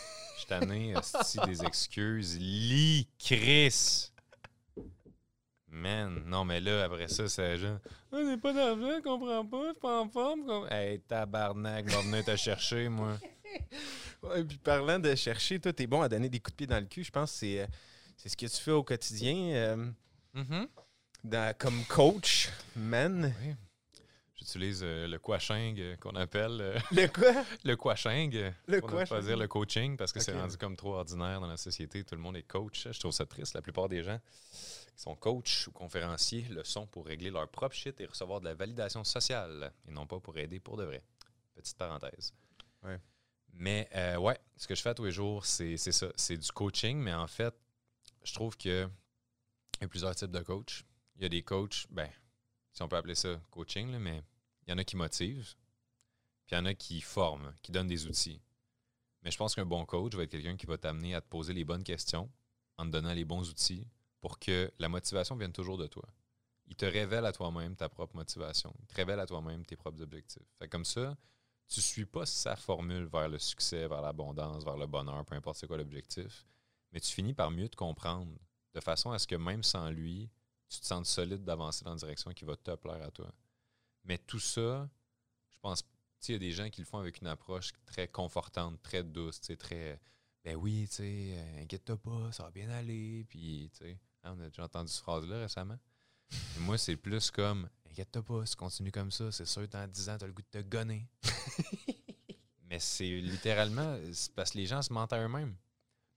[0.50, 0.94] Tanné,
[1.46, 2.36] des excuses.
[2.36, 4.10] Lis, Chris.
[5.68, 7.78] Man, non, mais là, après ça, c'est genre.
[8.10, 10.44] On n'est pas d'argent, je comprends pas, je suis pas en forme.
[10.44, 10.66] Comme...
[10.68, 13.16] Hey, tabarnak, va venir te chercher, moi.
[14.22, 16.78] Ouais, puis parlant de chercher, toi, t'es bon à donner des coups de pied dans
[16.78, 17.02] le cul.
[17.02, 17.66] Je pense que c'est, euh,
[18.16, 19.34] c'est ce que tu fais au quotidien.
[19.54, 19.90] Euh,
[20.34, 21.54] mm-hmm.
[21.56, 23.34] comme coach, man.
[23.42, 23.54] Oui.
[24.40, 26.62] J'utilise euh, le quashing euh, qu'on appelle.
[26.62, 27.44] Euh, le quoi?
[27.64, 28.32] Le quashing.
[28.66, 31.58] Le ne pas dire le coaching parce que c'est rendu comme trop ordinaire dans la
[31.58, 32.04] société.
[32.04, 32.88] Tout le monde est coach.
[32.90, 33.52] Je trouve ça triste.
[33.52, 34.18] La plupart des gens
[34.96, 38.46] qui sont coachs ou conférenciers le sont pour régler leur propre shit et recevoir de
[38.46, 41.02] la validation sociale et non pas pour aider pour de vrai.
[41.54, 42.32] Petite parenthèse.
[42.82, 42.98] Ouais.
[43.52, 46.06] Mais ouais, ce que je fais tous les jours, c'est ça.
[46.16, 47.54] C'est du coaching, mais en fait,
[48.24, 48.88] je trouve qu'il
[49.82, 50.82] y a plusieurs types de coachs.
[51.16, 52.08] Il y a des coachs, ben,
[52.72, 54.22] si on peut appeler ça coaching, mais
[54.66, 55.54] il y en a qui motivent,
[56.46, 58.40] puis il y en a qui forment, qui donnent des outils.
[59.22, 61.52] Mais je pense qu'un bon coach va être quelqu'un qui va t'amener à te poser
[61.52, 62.30] les bonnes questions
[62.78, 63.86] en te donnant les bons outils
[64.20, 66.08] pour que la motivation vienne toujours de toi.
[66.66, 68.72] Il te révèle à toi-même ta propre motivation.
[68.80, 70.46] Il te révèle à toi-même tes propres objectifs.
[70.58, 71.16] Fait comme ça,
[71.68, 75.34] tu ne suis pas sa formule vers le succès, vers l'abondance, vers le bonheur, peu
[75.34, 76.46] importe c'est quoi l'objectif,
[76.92, 78.32] mais tu finis par mieux te comprendre
[78.74, 80.30] de façon à ce que même sans lui,
[80.70, 83.30] tu te sentes solide d'avancer dans la direction qui va te plaire à toi.
[84.04, 84.88] Mais tout ça,
[85.50, 85.84] je pense
[86.28, 89.40] il y a des gens qui le font avec une approche très confortante, très douce,
[89.58, 90.00] très.
[90.44, 93.24] Ben oui, tu sais, euh, inquiète-toi pas, ça va bien aller.
[93.28, 95.78] Puis, tu sais, hein, on a déjà entendu cette phrase-là récemment.
[96.60, 100.08] moi, c'est plus comme Inquiète-toi pas, si tu continues comme ça, c'est sûr, dans 10
[100.10, 101.08] ans, tu as le goût de te gonner.
[102.70, 103.98] Mais c'est littéralement,
[104.36, 105.56] parce que les gens se mentent à eux-mêmes.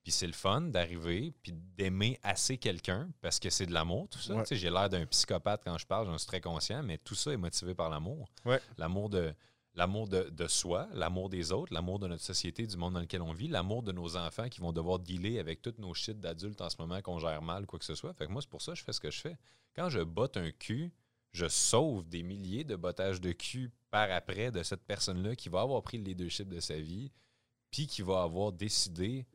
[0.04, 4.20] Puis c'est le fun d'arriver, puis d'aimer assez quelqu'un, parce que c'est de l'amour, tout
[4.20, 4.44] ça.
[4.52, 7.38] J'ai l'air d'un psychopathe quand je parle, j'en suis très conscient, mais tout ça est
[7.38, 8.30] motivé par l'amour.
[8.78, 9.34] L'amour de,
[9.76, 13.22] l'amour de, de, soi, l'amour des autres, l'amour de notre société, du monde dans lequel
[13.22, 16.62] on vit, l'amour de nos enfants qui vont devoir dealer avec toutes nos shit d'adultes
[16.62, 18.14] en ce moment qu'on gère mal, quoi que ce soit.
[18.14, 19.38] Fait que moi, c'est pour ça que je fais ce que je fais.
[19.74, 20.92] Quand je botte un cul,
[21.32, 25.62] je sauve des milliers de bottages de cul par après de cette personne-là qui va
[25.62, 27.12] avoir pris le leadership de sa vie,
[27.72, 29.26] puis qui va avoir décidé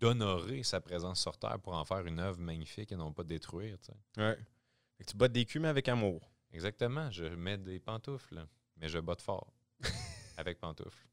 [0.00, 3.76] d'honorer sa présence sur Terre pour en faire une œuvre magnifique et non pas détruire.
[3.80, 4.38] Tu Ouais.
[5.06, 6.30] tu bottes des culs, mais avec amour.
[6.52, 7.10] Exactement.
[7.10, 9.52] Je mets des pantoufles, mais je botte fort.
[10.36, 11.06] avec pantoufles.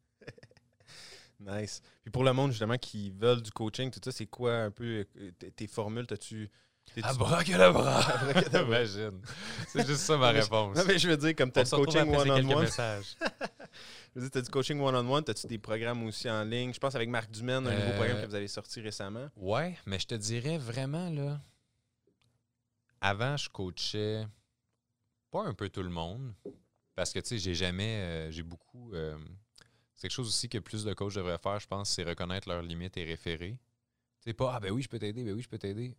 [1.39, 1.81] nice.
[2.03, 5.05] Puis pour le monde, justement, qui veulent du coaching, tout ça, c'est quoi un peu
[5.17, 6.05] euh, tes formules?
[6.07, 6.49] T'as-tu
[7.03, 8.01] Abracadabra!
[8.53, 9.21] Imagine.
[9.67, 10.77] C'est juste ça ma réponse.
[10.77, 12.67] Non, mais je veux dire, comme tu as du coaching one-on-one.
[12.67, 16.73] je veux dire, tu as du coaching one-on-one, as-tu des programmes aussi en ligne?
[16.73, 19.29] Je pense avec Marc Dumaine, un nouveau programme que vous avez sorti récemment.
[19.37, 21.39] Ouais, mais je te dirais vraiment, là,
[22.99, 24.27] avant, je coachais
[25.31, 26.33] pas un peu tout le monde,
[26.95, 28.93] parce que, tu sais, j'ai jamais, euh, j'ai beaucoup...
[28.93, 29.17] Euh,
[29.95, 32.63] c'est quelque chose aussi que plus de coachs devraient faire, je pense, c'est reconnaître leurs
[32.63, 33.57] limites et référer.
[34.19, 35.95] C'est pas, ah ben oui, je peux t'aider, ben oui, je peux t'aider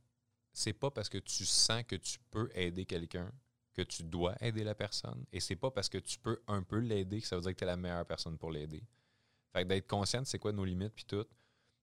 [0.53, 3.33] c'est pas parce que tu sens que tu peux aider quelqu'un
[3.75, 5.25] que tu dois aider la personne.
[5.33, 7.59] Et c'est pas parce que tu peux un peu l'aider que ça veut dire que
[7.59, 8.83] tu es la meilleure personne pour l'aider.
[9.53, 11.25] Fait que d'être conscient de c'est quoi nos limites puis tout.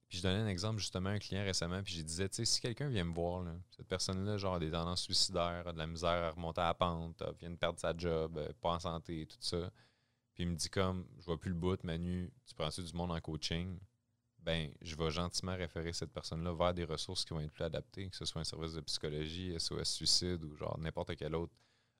[0.08, 2.46] Puis je donnais un exemple justement à un client récemment, puis je disais, tu sais,
[2.46, 5.86] si quelqu'un vient me voir, cette personne-là, genre, a des tendances suicidaires, a de la
[5.86, 9.28] misère à remonter à la pente, vient de perdre sa job, euh, pas en santé,
[9.28, 9.72] tout ça.
[10.34, 13.12] Puis il me dit comme, je vois plus le bout, Manu, tu prends-tu du monde
[13.12, 13.80] en coaching?
[14.42, 18.10] Ben, je vais gentiment référer cette personne-là vers des ressources qui vont être plus adaptées,
[18.10, 21.54] que ce soit un service de psychologie, SOS Suicide ou genre n'importe quelle autre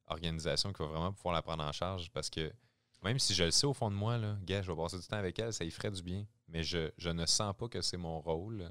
[0.08, 2.52] organisation qui va vraiment pouvoir la prendre en charge parce que
[3.04, 5.08] même si je le sais au fond de moi, là, gars, je vais passer du
[5.08, 6.26] temps avec elle, ça y ferait du bien.
[6.48, 8.70] Mais je, ne sens pas que c'est mon rôle.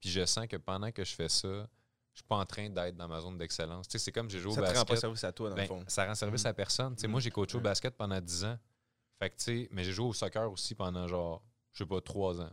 [0.00, 1.68] Puis je sens que pendant que je fais ça,
[2.12, 3.86] je suis pas en train d'être dans ma zone d'excellence.
[3.86, 4.74] Tu sais, c'est comme j'ai joué au basket.
[4.74, 5.84] Ça rend pas service à toi, dans le ben, fond.
[5.86, 6.48] Ça rend service mm.
[6.48, 6.96] à personne.
[6.96, 7.64] Tu sais, moi, j'ai coaché au mm.
[7.64, 8.58] basket pendant 10 ans.
[9.20, 12.00] Fait que, tu sais, mais j'ai joué au soccer aussi pendant genre, je sais pas,
[12.00, 12.50] 3 ans.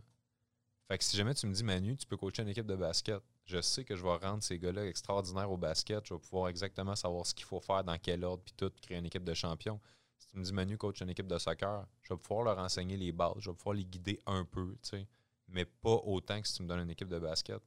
[0.88, 3.20] Fait que si jamais tu me dis, Manu, tu peux coacher une équipe de basket,
[3.44, 6.06] je sais que je vais rendre ces gars-là extraordinaires au basket.
[6.06, 8.98] Je vais pouvoir exactement savoir ce qu'il faut faire, dans quel ordre, puis tout, créer
[8.98, 9.80] une équipe de champions.
[10.18, 12.96] Si tu me dis, Manu, coach une équipe de soccer, je vais pouvoir leur enseigner
[12.96, 15.08] les bases, je vais pouvoir les guider un peu, tu sais,
[15.48, 17.62] mais pas autant que si tu me donnes une équipe de basket.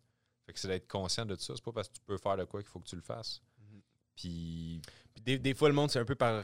[0.46, 1.54] Fait que c'est d'être conscient de ça.
[1.56, 3.42] C'est pas parce que tu peux faire de quoi qu'il faut que tu le fasses.
[3.62, 3.82] Mm-hmm.
[4.16, 4.82] Puis.
[5.18, 6.44] des, fois, le monde, c'est un peu par,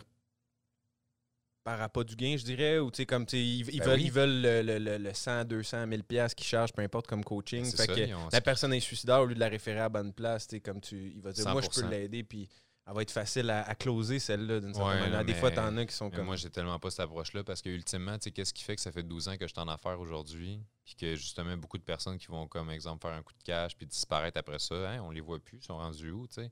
[1.65, 4.01] par rapport du gain, je dirais, ou tu sais, comme, tu ils, ils, ben veulent,
[4.01, 7.65] ils veulent le, le, le, 100, 200, 1000 pièces qu'ils chargent, peu importe, comme coaching.
[7.75, 10.47] Fait que la personne est suicidaire, au lieu de la référer à la bonne place,
[10.47, 12.47] tu comme tu, il va dire, moi, je peux l'aider, puis
[12.88, 15.25] elle va être facile à, closer, celle-là, d'une certaine manière.
[15.25, 16.25] Des fois, t'en as qui sont comme...
[16.25, 18.82] Moi, j'ai tellement pas cette approche-là, parce que, ultimement, tu sais, qu'est-ce qui fait que
[18.84, 21.84] ça fait 12 ans que je suis en affaires aujourd'hui, puis que, justement, beaucoup de
[21.84, 25.01] personnes qui vont, comme exemple, faire un coup de cash, puis disparaître après ça, hein,
[25.01, 26.51] on les voit plus, ils sont rendus où, tu sais?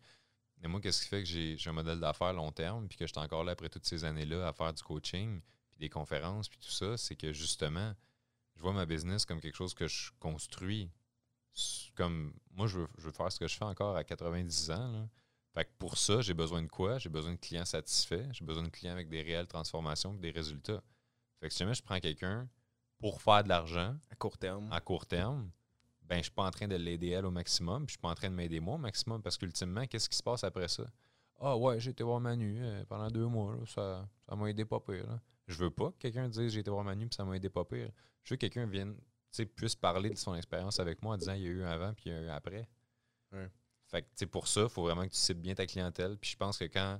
[0.64, 3.12] Mais moi, qu'est-ce qui fait que j'ai un modèle d'affaires long terme, puis que je
[3.12, 5.42] suis encore là après toutes ces années-là à faire du coaching,
[5.78, 7.94] des conférences, puis tout ça, c'est que justement,
[8.56, 10.90] je vois ma business comme quelque chose que je construis.
[11.96, 15.10] Comme moi, je veux, faire ce que je fais encore à 90 ans.
[15.54, 16.98] Fait que pour ça, j'ai besoin de quoi?
[16.98, 20.32] J'ai besoin de clients satisfaits, j'ai besoin de clients avec des réelles transformations et des
[20.32, 20.82] résultats.
[21.42, 22.50] Fait que si jamais je prends quelqu'un
[23.00, 25.52] pour faire de l'argent à court terme, à court terme,
[26.14, 28.10] ben je suis pas en train de l'aider elle au maximum, puis je suis pas
[28.10, 30.86] en train de m'aider moi au maximum parce qu'ultimement, qu'est-ce qui se passe après ça?
[31.40, 34.80] Ah ouais, j'ai été voir Manu euh, pendant deux mois, ça, ça m'a aidé pas
[34.80, 35.08] pire.
[35.08, 35.20] Là.
[35.48, 37.66] Je veux pas que quelqu'un dise j'ai été voir Manu puis ça m'a aidé pas
[37.66, 37.90] pire.
[38.24, 38.96] Je veux que quelqu'un vienne,
[39.56, 41.94] puisse parler de son expérience avec moi en disant il y a eu un avant
[41.96, 42.70] puis il y a eu un après.
[43.88, 46.18] Fait que pour ça, il faut vraiment que tu cibles bien ta clientèle.
[46.18, 47.00] Puis je pense que quand.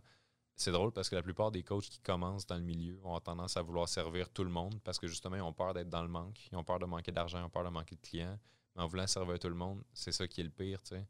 [0.56, 3.58] C'est drôle parce que la plupart des coachs qui commencent dans le milieu ont tendance
[3.58, 6.08] à vouloir servir tout le monde parce que justement, ils ont peur d'être dans le
[6.08, 6.48] manque.
[6.52, 8.38] Ils ont peur de manquer d'argent, ils ont peur de manquer de clients.
[8.76, 11.06] Mais en voulant servir tout le monde, c'est ça qui est le pire, tu sais.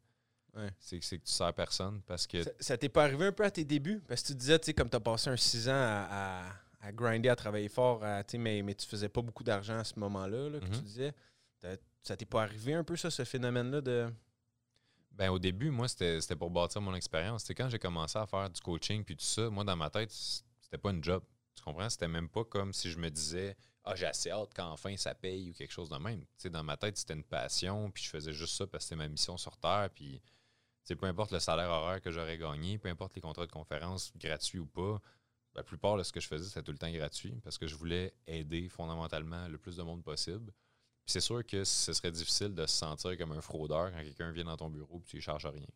[0.80, 2.43] C'est que tu sers personne parce que.
[2.60, 4.04] Ça, t'est pas arrivé un peu à tes débuts?
[4.08, 6.43] Parce que tu disais, tu sais, comme tu as passé un six ans à
[6.84, 9.97] à grinder, à travailler fort, à, mais, mais tu faisais pas beaucoup d'argent à ce
[9.97, 10.82] moment-là, là, que tu mhm.
[10.82, 11.13] disais.
[12.04, 14.13] Ça t'est pas arrivé un peu, ça, ce phénomène-là de.
[15.13, 17.47] Ben, au début, moi, c'était pour bâtir mon expérience.
[17.56, 20.78] Quand j'ai commencé à faire du coaching puis tout ça, moi, dans ma tête, c'était
[20.78, 21.23] pas une job.
[21.56, 21.89] Tu comprends?
[21.89, 25.52] C'était même pas comme si je me disais Ah, j'ai assez hâte qu'enfin ça paye
[25.52, 26.26] ou quelque chose de même.
[26.38, 28.96] sais dans ma tête, c'était une passion, puis je faisais juste ça parce que c'était
[28.96, 29.89] ma mission sur Terre.
[29.94, 30.22] Puis,
[31.00, 34.60] peu importe le salaire horaire que j'aurais gagné, peu importe les contrats de conférence gratuits
[34.60, 35.02] ou pas,
[35.56, 37.76] la plupart de ce que je faisais, c'était tout le temps gratuit parce que je
[37.76, 40.52] voulais aider fondamentalement le plus de monde possible.
[41.06, 44.32] Puis c'est sûr que ce serait difficile de se sentir comme un fraudeur quand quelqu'un
[44.32, 45.68] vient dans ton bureau et tu ne charges rien.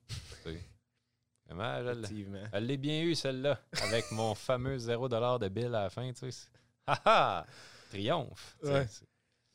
[1.50, 6.12] Elle l'ai bien eu, celle-là, avec mon fameux 0$ de bill à la fin.
[6.14, 6.48] Tu sais.
[6.88, 7.46] Ha
[7.90, 8.58] Triomphe!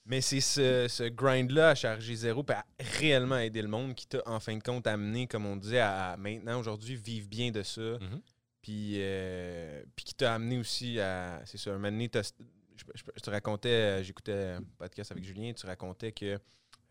[0.05, 2.65] Mais c'est ce, grind-là à charger zéro et à
[2.99, 6.17] réellement aider le monde qui t'a, en fin de compte, amené, comme on disait, à,
[6.19, 7.81] maintenant, aujourd'hui, vivre bien de ça.
[7.81, 8.21] Mm-hmm.
[8.63, 11.41] Puis, euh, puis qui t'a amené aussi à.
[11.45, 15.67] C'est ça, un moment donné, je, te racontais, euh, j'écoutais un podcast avec Julien, tu
[15.67, 16.39] racontais que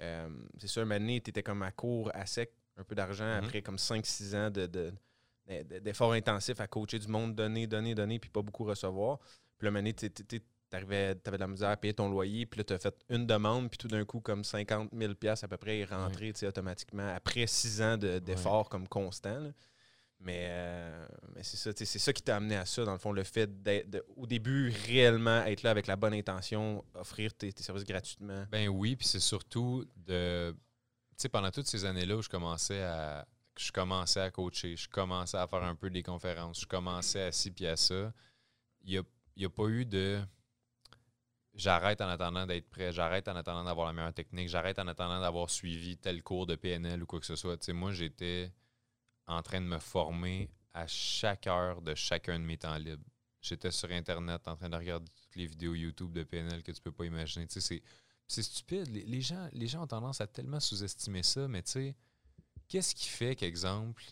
[0.02, 2.96] euh, c'est ça, un moment donné, tu étais comme à court, à sec, un peu
[2.96, 3.44] d'argent, mm-hmm.
[3.44, 4.92] après comme 5-6 ans de,
[5.80, 9.20] d'efforts intensifs à coacher du monde, donner, donner, donner, puis pas beaucoup recevoir.
[9.58, 9.92] Puis là, un moment
[10.72, 13.28] tu avais de la misère à payer ton loyer, puis là, tu as fait une
[13.28, 17.46] demande, puis tout d'un coup, comme 50 000 à peu près est rentré automatiquement après
[17.48, 19.52] 6 ans d'efforts comme constant.
[20.24, 23.12] Mais, euh, mais c'est ça, c'est ça qui t'a amené à ça, dans le fond,
[23.12, 27.86] le fait d'être, au début, réellement être là avec la bonne intention, offrir tes, services
[27.86, 28.46] gratuitement.
[28.52, 30.56] Ben oui, puis c'est surtout de.
[31.30, 33.28] Pendant toutes ces années-là où je commençais à.
[33.58, 37.32] Je commençais à coacher, je commençais à faire un peu des conférences, je commençais à
[37.34, 38.14] ci puis à ça.
[38.84, 39.04] Il n'y a,
[39.36, 40.22] y a pas eu de
[41.54, 45.20] j'arrête en attendant d'être prêt, j'arrête en attendant d'avoir la meilleure technique, j'arrête en attendant
[45.20, 47.68] d'avoir suivi tel cours de PNL ou quoi que ce soit.
[47.70, 48.52] Moi, j'étais
[49.28, 53.04] en train de me former à chaque heure de chacun de mes temps libres.
[53.42, 56.82] J'étais sur Internet en train de regarder toutes les vidéos YouTube de PNL que tu
[56.82, 57.48] peux pas imaginer.
[57.50, 57.82] Sais,
[58.32, 58.88] c'est stupide.
[58.88, 61.96] Les, gens, les gens ont tendance à tellement sous-estimer ça, mais tu sais,
[62.68, 64.04] qu'est-ce qui fait qu'exemple,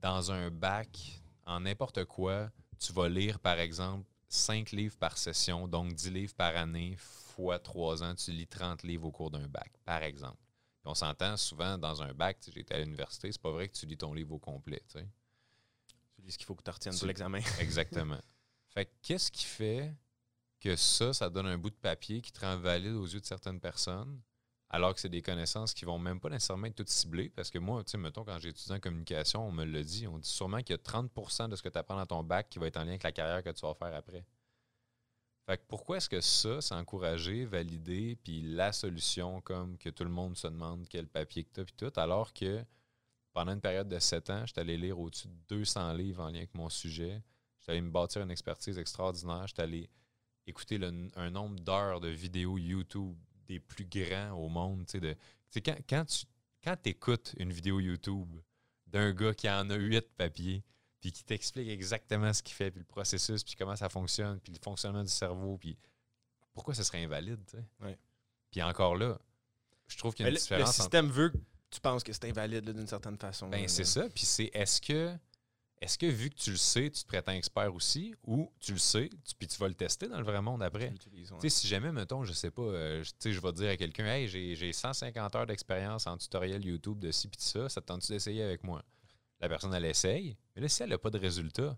[0.00, 5.68] dans un bac, en n'importe quoi, tu vas lire, par exemple, 5 livres par session,
[5.68, 9.46] donc 10 livres par année, fois 3 ans, tu lis 30 livres au cours d'un
[9.46, 10.38] bac, par exemple
[10.86, 13.96] on s'entend souvent dans un bac, été à l'université, c'est pas vrai que tu lis
[13.96, 14.82] ton livre au complet.
[14.88, 14.98] Tu
[16.22, 17.40] lis ce qu'il faut que tu retiennes pour l'examen.
[17.60, 18.20] Exactement.
[18.68, 19.94] Fait qu'est-ce qui fait
[20.66, 23.24] que ça, ça donne un bout de papier qui te rend valide aux yeux de
[23.24, 24.20] certaines personnes,
[24.68, 27.28] alors que c'est des connaissances qui vont même pas nécessairement être toutes ciblées.
[27.28, 30.08] Parce que moi, tu sais, mettons, quand j'ai étudié en communication, on me l'a dit,
[30.08, 32.48] on dit sûrement qu'il y a 30% de ce que tu apprends dans ton bac
[32.50, 34.26] qui va être en lien avec la carrière que tu vas faire après.
[35.46, 40.02] Fait que pourquoi est-ce que ça, c'est encouragé, validé, puis la solution, comme que tout
[40.02, 42.64] le monde se demande quel papier que tu as, puis tout, alors que
[43.32, 46.38] pendant une période de sept ans, j'étais allé lire au-dessus de 200 livres en lien
[46.38, 47.22] avec mon sujet.
[47.60, 49.46] J'étais allé me bâtir une expertise extraordinaire.
[49.46, 49.88] J'étais allé
[50.46, 50.80] écouter
[51.16, 54.84] un nombre d'heures de vidéos YouTube des plus grands au monde.
[54.94, 55.16] De,
[55.60, 56.26] quand, quand tu
[56.62, 58.40] quand écoutes une vidéo YouTube
[58.88, 60.64] d'un gars qui en a huit papiers,
[61.00, 64.52] puis qui t'explique exactement ce qu'il fait, puis le processus, puis comment ça fonctionne, puis
[64.52, 65.78] le fonctionnement du cerveau, puis
[66.52, 67.98] pourquoi ce serait invalide, tu sais?
[68.50, 69.18] Puis encore là,
[69.86, 70.76] je trouve qu'il y a une différence.
[70.76, 71.38] Le système veut que
[71.70, 73.48] tu penses que c'est invalide d'une certaine façon.
[73.48, 74.08] Ben, c'est ça.
[74.08, 75.14] Puis c'est est-ce que
[75.80, 78.78] est-ce que vu que tu le sais, tu te prétends expert aussi, ou tu le
[78.78, 80.92] sais, puis tu vas le tester dans le vrai monde après?
[81.40, 84.72] sais Si jamais, mettons, je sais pas, euh, je vais dire à quelqu'un, hey, j'ai
[84.72, 88.42] 150 heures d'expérience en tutoriel YouTube de ci puis de ça, ça te tente-tu d'essayer
[88.42, 88.82] avec moi?
[89.40, 91.76] La personne, elle essaye, mais là, si elle n'a pas de résultat,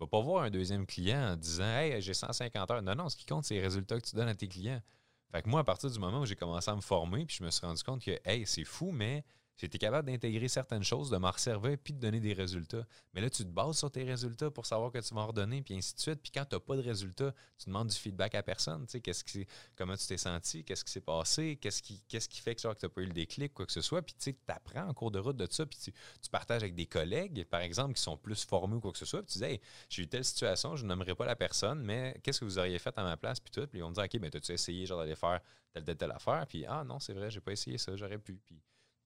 [0.00, 2.82] ne va pas voir un deuxième client en disant Hey, j'ai 150 heures.
[2.82, 4.82] Non, non, ce qui compte, c'est les résultats que tu donnes à tes clients.
[5.30, 7.44] Fait que moi, à partir du moment où j'ai commencé à me former, puis je
[7.44, 9.24] me suis rendu compte que, hey, c'est fou, mais
[9.64, 12.86] été capable d'intégrer certaines choses, de m'en resservir, puis de donner des résultats.
[13.14, 15.62] Mais là, tu te bases sur tes résultats pour savoir que tu vas en redonner,
[15.62, 16.20] puis ainsi de suite.
[16.22, 18.84] Puis quand tu n'as pas de résultats, tu demandes du feedback à personne.
[18.86, 22.28] Tu sais, qu'est-ce qui, comment tu t'es senti, qu'est-ce qui s'est passé, qu'est-ce qui, qu'est-ce
[22.28, 24.02] qui fait que tu n'as pas eu le déclic, quoi que ce soit.
[24.02, 26.86] Puis tu sais, apprends en cours de route de ça, puis tu, partages avec des
[26.86, 29.22] collègues, par exemple, qui sont plus formés ou quoi que ce soit.
[29.22, 32.40] Puis tu dis, hey, j'ai eu telle situation, je nommerai pas la personne, mais qu'est-ce
[32.40, 33.66] que vous auriez fait à ma place, puis tout.
[33.66, 35.40] Puis on me dit, OK, mais as-tu essayé genre d'aller faire
[35.72, 36.46] telle, telle, telle affaire?
[36.46, 38.38] Puis ah non, c'est vrai, j'ai pas essayé ça, j'aurais pu.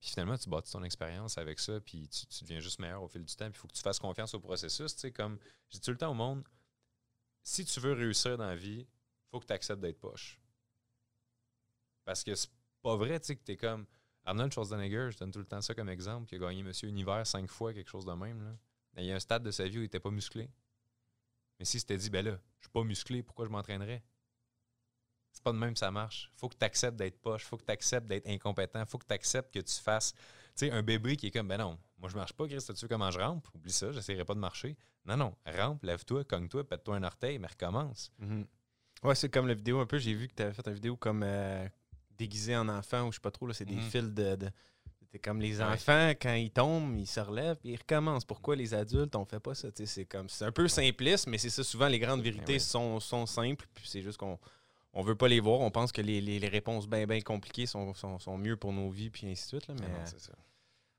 [0.01, 3.23] Puis finalement, tu bâtis ton expérience avec ça, puis tu, deviens juste meilleur au fil
[3.23, 3.51] du temps.
[3.51, 4.95] Puis il faut que tu fasses confiance au processus.
[4.95, 6.43] Tu sais, comme je dis tout le temps au monde,
[7.43, 10.41] si tu veux réussir dans la vie, il faut que tu acceptes d'être poche.
[12.05, 13.87] Parce que c'est pas vrai, tu sais, que tu es comme
[14.25, 17.27] Arnold Schwarzenegger, je donne tout le temps ça comme exemple, qui a gagné Monsieur Univers
[17.27, 18.43] cinq fois, quelque chose de même.
[18.43, 18.57] Là.
[18.97, 20.51] Il y a un stade de sa vie où il n'était pas musclé.
[21.59, 24.03] Mais si tu dit, ben là, je suis pas musclé, pourquoi je m'entraînerais?
[25.33, 26.31] C'est pas de même que ça marche.
[26.37, 29.15] faut que tu acceptes d'être poche, faut que tu acceptes d'être incompétent, faut que tu
[29.15, 30.13] acceptes que tu fasses.
[30.13, 32.73] Tu sais, un bébé qui est comme, ben non, moi je marche pas, Chris, tu
[32.73, 33.47] veux comment je rampe?
[33.55, 34.77] Oublie ça, j'essaierai pas de marcher.
[35.07, 38.13] Non, non, rampe, lève-toi, cogne-toi, pète-toi un orteil, mais recommence.
[38.21, 38.45] Mm-hmm.
[39.05, 40.97] Ouais, c'est comme la vidéo un peu, j'ai vu que tu avais fait une vidéo
[40.97, 41.67] comme euh,
[42.19, 43.91] déguisé en enfant, ou je sais pas trop, là, c'est des mm-hmm.
[43.91, 44.51] fils de.
[45.11, 48.27] c'est comme les enfants, quand ils tombent, ils se relèvent et ils recommencent.
[48.27, 49.69] Pourquoi les adultes, on fait pas ça?
[49.85, 51.65] C'est comme c'est un peu simpliste, mais c'est ça.
[51.65, 53.67] Souvent, les grandes ben vérités sont, sont simples.
[53.73, 54.39] Puis c'est juste qu'on
[54.93, 55.61] on veut pas les voir.
[55.61, 59.27] On pense que les, réponses bien, bien compliquées sont, sont, mieux pour nos vies, puis
[59.29, 59.69] ainsi de suite.
[59.69, 60.33] Là, mais, c'est ça.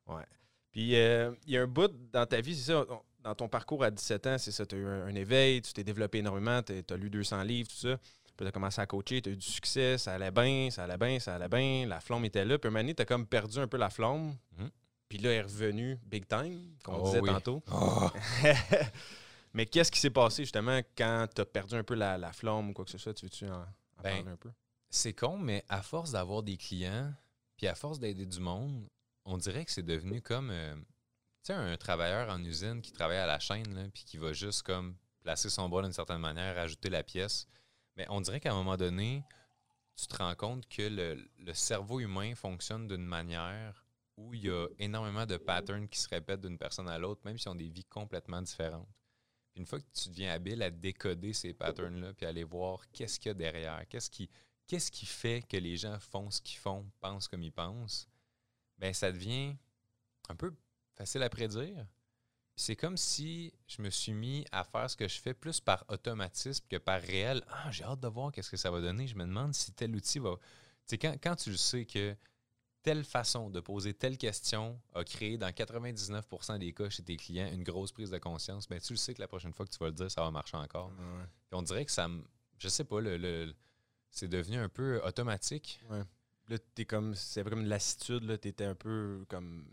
[0.08, 0.24] Ouais.
[0.72, 2.86] Puis, euh, il y a un bout dans ta vie, c'est ça.
[3.20, 5.84] dans ton parcours à 17 ans, c'est ça, tu as eu un, éveil, tu t'es
[5.84, 7.98] développé énormément, tu as lu 200 livres, tout ça.
[7.98, 10.86] Puis tu as commencé à coacher, tu as eu du succès, ça allait bien, ça
[10.86, 12.58] allait bien, ça allait bien, la flamme était là.
[12.58, 14.38] Puis un moment donné, tu as comme perdu un peu la flamme.
[14.58, 14.70] Mhm.
[15.10, 17.62] Puis là, elle est revenue big time, comme on oh disait tantôt.
[17.70, 18.10] Oh.
[19.54, 22.74] Mais qu'est-ce qui s'est passé justement quand tu as perdu un peu la, flamme ou
[22.74, 23.14] quoi que ce soit?
[23.14, 23.66] Tu veux-tu en,
[24.02, 24.52] ben, parler un peu?
[24.90, 27.14] C'est con, mais à force d'avoir des clients,
[27.56, 28.90] puis à force d'aider du monde,
[29.26, 30.76] on dirait que c'est devenu comme euh,
[31.50, 35.50] un travailleur en usine qui travaille à la chaîne, puis qui va juste comme placer
[35.50, 37.48] son bras d'une certaine manière, ajouter la pièce.
[37.96, 39.24] Mais on dirait qu'à un moment donné,
[39.96, 40.82] tu te rends compte que
[41.38, 43.86] le, cerveau humain fonctionne d'une manière
[44.18, 47.38] où il y a énormément de patterns qui se répètent d'une personne à l'autre, même
[47.38, 48.88] si on ont des vies complètement différentes.
[49.56, 53.30] Une fois que tu deviens habile à décoder ces patterns-là, puis aller voir qu'est-ce qu'il
[53.30, 57.44] y a derrière, qu'est-ce qui, fait que les gens font ce qu'ils font, pensent comme
[57.44, 58.08] ils pensent,
[58.78, 59.56] ben ça devient
[60.30, 60.54] un peu
[60.96, 61.86] facile à prédire.
[62.56, 65.86] C'est comme si je me suis mis à faire ce que je fais plus par
[65.88, 67.44] automatisme que par réel.
[67.48, 69.08] Ah, j'ai hâte de voir qu'est-ce que ça va donner.
[69.08, 70.36] Je me demande si tel outil va.
[70.36, 70.42] Tu
[70.86, 72.16] sais, quand, quand tu le sais que
[72.84, 77.50] telle façon de poser telle question a créé dans 99% des cas chez tes clients
[77.52, 79.80] une grosse prise de conscience, ben tu le sais que la prochaine fois que tu
[79.80, 80.92] vas le dire, ça va marcher encore.
[81.52, 82.24] on dirait que ça me.
[82.58, 83.54] Je sais pas, le,
[84.10, 85.82] c'est devenu un peu automatique.
[85.90, 86.04] Ouais.
[86.48, 87.16] Là, t'es comme.
[87.16, 88.38] C'est comme une lassitude, là.
[88.38, 89.66] T'étais un peu comme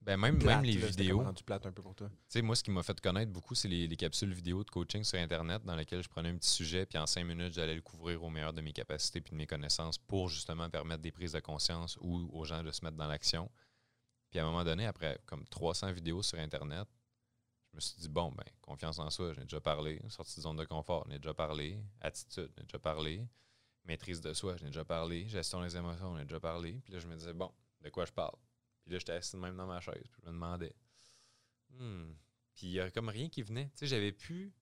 [0.00, 1.20] ben même, même les vidéos.
[1.20, 2.10] un peu pour toi.
[2.36, 5.62] moi, ce qui m'a fait connaître beaucoup, c'est les, capsules vidéo de coaching sur Internet
[5.64, 8.30] dans lesquelles je prenais un petit sujet, puis en cinq minutes, j'allais le couvrir au
[8.30, 11.98] meilleur de mes capacités puis de mes connaissances pour justement permettre des prises de conscience
[12.00, 13.50] ou aux gens de se mettre dans l'action.
[14.30, 16.88] Puis à un moment donné, après comme 300 vidéos sur Internet,
[17.70, 20.00] je me suis dit, bon, ben, confiance en soi, j'en ai déjà parlé.
[20.08, 21.78] Sortie de zone de confort, j'en ai déjà parlé.
[22.00, 23.26] Attitude, j'en ai déjà parlé.
[23.84, 25.28] Maîtrise de soi, j'en ai déjà parlé.
[25.28, 26.80] Gestion des émotions, j'en ai déjà parlé.
[26.84, 28.34] Puis là, je me disais, bon, de quoi je parle?
[28.90, 30.02] Puis là, j'étais assis même dans ma chaise.
[30.10, 30.74] Puis je me demandais.
[31.78, 32.10] Hmm.
[32.56, 33.66] Puis il n'y a comme rien qui venait.
[33.66, 34.52] Tu sais, j'avais pu.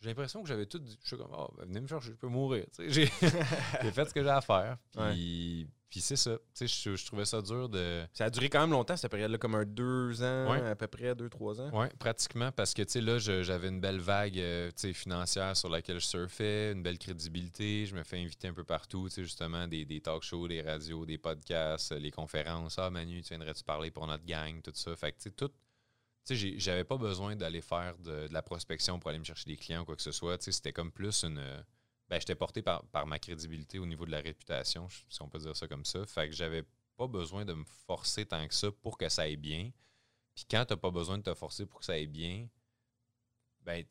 [0.00, 0.80] J'ai l'impression que j'avais tout.
[1.02, 2.64] Je suis comme, oh, venez me chercher, je peux mourir.
[2.78, 4.78] J'ai fait ce que j'ai à faire.
[4.92, 6.38] Puis, puis c'est ça.
[6.54, 8.06] Sais, je, trouvais ça dur de.
[8.14, 11.14] Ça a duré quand même longtemps, cette période-là, comme un deux ans, à peu près,
[11.14, 11.68] deux, trois ans?
[11.74, 16.00] Oui, pratiquement, parce que, tu sais, là, j'avais une belle vague euh, financière sur laquelle
[16.00, 17.84] je surfais, une belle crédibilité.
[17.84, 20.62] Je me fais inviter un peu partout, tu sais, justement, des, des talk shows, des
[20.62, 22.78] radios, des podcasts, les conférences.
[22.78, 24.96] Ah, Manu, tu viendrais-tu parler pour notre gang, tout ça.
[24.96, 25.50] Fait que, tu sais, tout.
[26.24, 29.56] Tu sais, j'avais pas besoin d'aller faire de, la prospection pour aller me chercher des
[29.56, 30.38] clients ou quoi que ce soit.
[30.38, 31.64] Tu sais, c'était comme plus une
[32.10, 35.56] ben, j'étais porté par, ma crédibilité au niveau de la réputation, si on peut dire
[35.56, 36.04] ça comme ça.
[36.06, 36.64] Fait que j'avais
[36.96, 39.70] pas besoin de me forcer tant que ça pour que ça aille bien.
[40.34, 42.48] Puis quand tu n'as pas besoin de te forcer pour que ça aille bien,
[43.62, 43.84] ben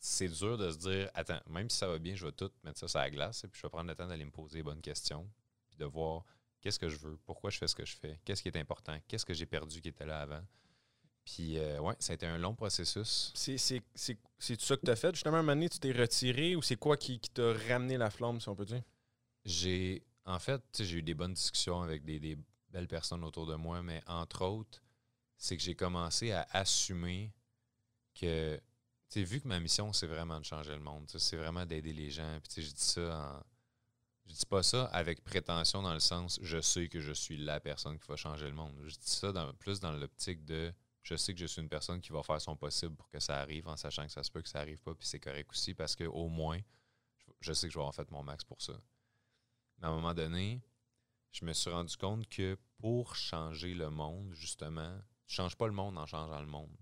[0.00, 2.80] c'est dur de se dire attends, même si ça va bien, je vais tout mettre
[2.80, 4.62] ça sur la glace et puis je vais prendre le temps d'aller me poser les
[4.64, 5.30] bonnes questions,
[5.68, 6.24] puis de voir
[6.60, 8.98] qu'est-ce que je veux, pourquoi je fais ce que je fais, qu'est-ce qui est important,
[9.06, 10.42] qu'est-ce que j'ai perdu qui était là avant.
[11.24, 13.32] Puis, euh, ouais, ça a été un long processus.
[13.34, 13.56] C'est
[14.56, 15.14] tout ça que tu as fait?
[15.14, 18.40] Justement, un moment donné, tu t'es retiré ou c'est quoi qui, t'a ramené la flamme,
[18.40, 18.82] si on peut dire?
[19.44, 22.36] J'ai, en fait, j'ai eu des bonnes discussions avec des,
[22.70, 24.80] belles personnes autour de moi, mais entre autres,
[25.36, 27.32] c'est que j'ai commencé à assumer
[28.14, 28.56] que,
[29.08, 31.92] tu sais, vu que ma mission, c'est vraiment de changer le monde, c'est vraiment d'aider
[31.92, 32.38] les gens.
[32.40, 33.42] Puis, tu sais, je dis ça en.
[34.26, 37.58] Je dis pas ça avec prétention dans le sens je sais que je suis la
[37.58, 38.72] personne qui va changer le monde.
[38.84, 42.00] Je dis ça dans, plus dans l'optique de je sais que je suis une personne
[42.00, 44.42] qui va faire son possible pour que ça arrive, en sachant que ça se peut
[44.42, 46.60] que ça arrive pas, puis c'est correct aussi, parce qu'au moins,
[47.40, 48.74] je sais que je vais avoir fait mon max pour ça.
[49.78, 50.62] Mais à un moment donné,
[51.32, 55.66] je me suis rendu compte que pour changer le monde, justement, tu ne changes pas
[55.66, 56.76] le monde en changeant le monde.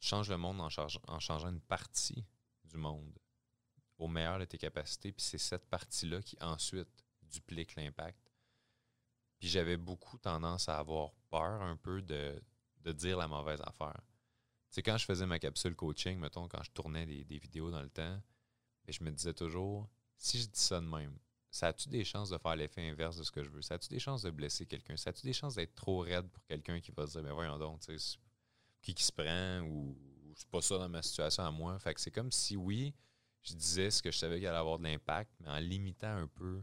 [0.00, 0.68] Tu changes le monde en,
[1.08, 2.24] en changeant une partie
[2.64, 3.18] du monde
[3.98, 8.32] au meilleur de tes capacités, puis c'est cette partie-là qui ensuite duplique l'impact.
[9.38, 12.42] Puis j'avais beaucoup tendance à avoir peur un peu de,
[12.82, 14.00] de dire la mauvaise affaire.
[14.70, 17.90] C'est quand je faisais ma capsule coaching, mettons, quand je tournais des, vidéos dans le
[17.90, 18.20] temps,
[18.86, 21.18] et je me disais toujours, si je dis ça de même,
[21.50, 23.62] ça a-tu des chances de faire l'effet inverse de ce que je veux?
[23.62, 24.96] Ça a-tu des chances de blesser quelqu'un?
[24.96, 27.58] Ça a-tu des chances d'être trop raide pour quelqu'un qui va se dire, mais voyons
[27.58, 27.80] donc,
[28.80, 29.98] qui qui se prend ou,
[30.36, 31.78] c'est pas ça dans ma situation à moi?
[31.80, 32.94] Fait que c'est comme si, oui,
[33.42, 36.28] je disais ce que je savais qu'il allait avoir de l'impact, mais en limitant un
[36.28, 36.62] peu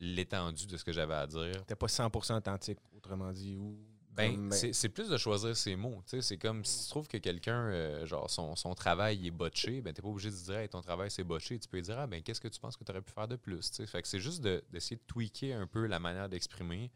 [0.00, 1.64] l'étendue de ce que j'avais à dire.
[1.66, 3.78] T'es pas 100% authentique, autrement dit, ou
[4.12, 6.02] ben, c'est plus de choisir ses mots.
[6.06, 9.94] C'est comme si tu trouves que quelqu'un, euh, genre, son, son, travail est botché, ben,
[9.94, 11.58] t'es pas obligé de dire, ton travail c'est botché.
[11.58, 13.26] Tu peux lui dire, ah, ben, qu'est-ce que tu penses que tu aurais pu faire
[13.26, 13.70] de plus?
[13.86, 16.92] Fait que c'est juste d'essayer de, tweaker un peu la manière d'exprimer.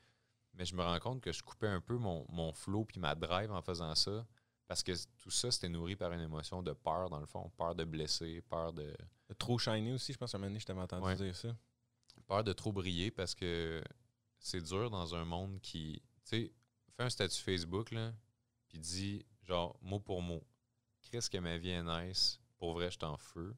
[0.55, 3.15] Mais je me rends compte que je coupais un peu mon, mon flow puis ma
[3.15, 4.27] drive en faisant ça.
[4.69, 7.51] Parce que tout ça, c'était nourri par une émotion de peur, dans le fond.
[7.57, 8.95] Peur de blesser, peur de.
[9.29, 11.57] de trop shiny aussi, je pense, à un moment donné, je t'avais entendu dire ça.
[12.27, 13.83] Peur de trop briller parce que
[14.39, 16.03] c'est dur dans un monde qui.
[16.25, 16.53] Tu sais,
[16.97, 18.13] fais un statut Facebook, là,
[18.69, 20.43] puis dis, genre, mot pour mot,
[21.03, 22.41] Chris, que ma vie est nice.
[22.59, 23.55] Pour vrai, je t'en feu.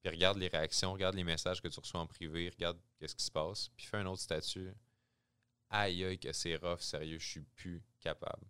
[0.00, 3.24] Puis regarde les réactions, regarde les messages que tu reçois en privé, regarde qu'est-ce qui
[3.24, 3.68] se passe.
[3.76, 4.72] Puis fais un autre statut.
[5.70, 8.46] Aïe, aïe, que c'est rough, sérieux, je suis plus capable.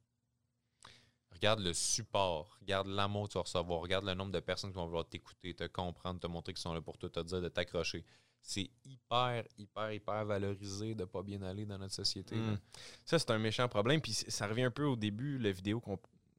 [1.30, 4.76] Regarde le support, regarde l'amour que tu vas recevoir, regarde le nombre de personnes qui
[4.76, 7.48] vont vouloir t'écouter, te comprendre, te montrer qu'ils sont là pour toi, te dire de
[7.48, 8.04] t'accrocher.
[8.46, 12.36] C'est hyper, hyper, hyper valorisé de pas bien aller dans notre société.
[12.36, 12.56] Hmm.
[13.04, 14.00] Ça, c'est un méchant problème.
[14.00, 15.80] Puis ça revient un peu au début, la vidéo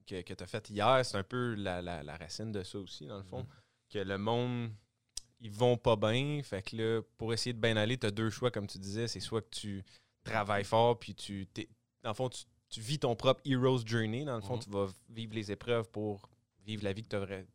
[0.05, 3.17] que, que tu as faite hier, c'est un peu la, racine de ça aussi, dans
[3.17, 3.41] le fond.
[3.41, 3.47] Hmm.
[3.89, 4.71] Que le monde,
[5.41, 6.41] ils vont pas bien.
[6.43, 9.07] Fait que là, pour essayer de bien aller, tu as deux choix, comme tu disais.
[9.07, 9.83] C'est soit que tu
[10.23, 11.47] travailles fort, puis tu.
[12.03, 14.25] Dans le fond, tu tu vis ton propre hero's journey.
[14.25, 14.63] Dans le fond, mhm.
[14.63, 16.29] tu vas vivre les épreuves pour
[16.65, 17.47] vivre la vie que tu,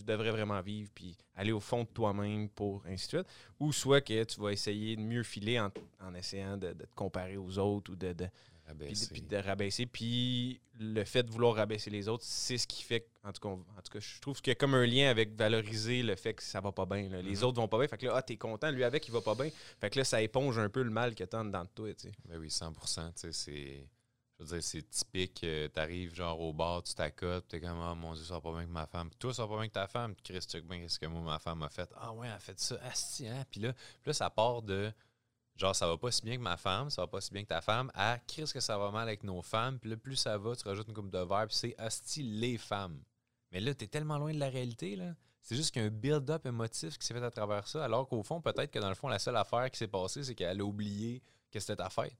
[0.00, 3.26] devrais vraiment vivre, puis aller au fond de toi-même pour ainsi de suite.
[3.60, 7.58] Ou soit que tu vas essayer de mieux filer en, essayant de, te comparer aux
[7.58, 8.28] autres ou de, de
[8.66, 9.08] rabaisser.
[9.12, 9.86] Puis, de rabaisser.
[9.86, 13.06] Puis le fait de vouloir rabaisser les autres, c'est ce qui fait.
[13.24, 15.34] En tout, cas, en tout cas, je trouve qu'il y a comme un lien avec
[15.36, 17.08] valoriser le fait que ça va pas bien.
[17.22, 17.44] Les mhm.
[17.44, 17.88] autres vont pas bien.
[17.88, 19.50] Fait que là, ah, t'es content, lui avec, il va pas bien.
[19.80, 21.92] Fait que là, ça éponge un peu le mal que t'as dans toi.
[21.94, 22.12] Tu sais.
[22.24, 22.72] Ben oui, 100
[23.14, 23.86] c'est
[24.60, 28.34] c'est typique, tu t'arrives genre au bar, tu t'accotes, t'es comme, oh mon Dieu, ça
[28.34, 29.08] va pas bien avec ma femme.
[29.10, 30.14] Puis toi, ça va pas bien avec ta femme?
[30.22, 31.90] Chris, check bien qu'est-ce que moi, ma femme a fait.
[31.96, 32.76] Ah ouais, elle a fait ça.
[32.82, 33.44] Ah si, hein?
[33.50, 33.72] Puis là,
[34.04, 34.92] là, ça part de,
[35.56, 37.48] genre, ça va pas si bien que ma femme, ça va pas si bien que
[37.48, 39.78] ta femme, à Chris, que ça va mal avec nos femmes.
[39.78, 42.58] Puis là, plus ça va, tu rajoutes une coupe de verre, puis c'est asti les
[42.58, 43.02] femmes.
[43.50, 45.14] Mais là, t'es tellement loin de la réalité, là.
[45.42, 48.08] C'est juste qu'il y a un build-up émotif qui s'est fait à travers ça, alors
[48.08, 50.60] qu'au fond, peut-être que dans le fond, la seule affaire qui s'est passée, c'est qu'elle
[50.60, 51.20] a oublié
[51.50, 52.16] que c'était ta fête.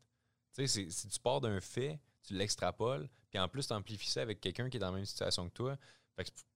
[0.55, 4.23] Tu sais, si tu pars d'un fait, tu l'extrapoles, puis en plus, tu amplifies ça
[4.23, 5.77] avec quelqu'un qui est dans la même situation que toi.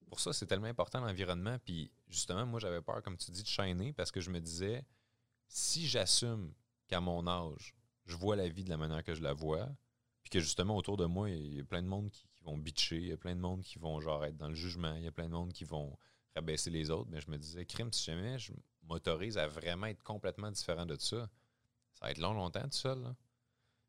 [0.07, 1.57] pour ça, c'est tellement important l'environnement.
[1.65, 4.85] Puis justement, moi, j'avais peur, comme tu dis, de chaîner parce que je me disais,
[5.47, 6.53] si j'assume
[6.87, 9.67] qu'à mon âge, je vois la vie de la manière que je la vois,
[10.21, 12.97] puis que justement, autour de moi, il y a plein de monde qui, vont bitcher,
[12.97, 15.07] il y a plein de monde qui vont genre être dans le jugement, il y
[15.07, 15.97] a plein de monde qui vont
[16.33, 18.53] rabaisser les autres, mais je me disais, crime, si jamais je
[18.83, 21.29] m'autorise à vraiment être complètement différent de ça,
[21.93, 23.15] ça va être long, longtemps tout seul.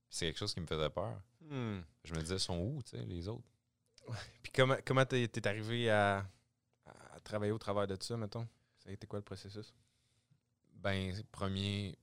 [0.08, 1.20] C'est quelque chose qui me faisait peur.
[1.40, 1.80] Hmm.
[2.04, 3.48] Je me disais, sont où, tu sais, les autres?
[4.42, 6.26] Puis comment comment t'es es arrivé à,
[7.24, 8.48] travailler au travers de ça, mettons?
[8.78, 9.74] Ça a été quoi le processus?
[10.72, 11.98] Ben, premier,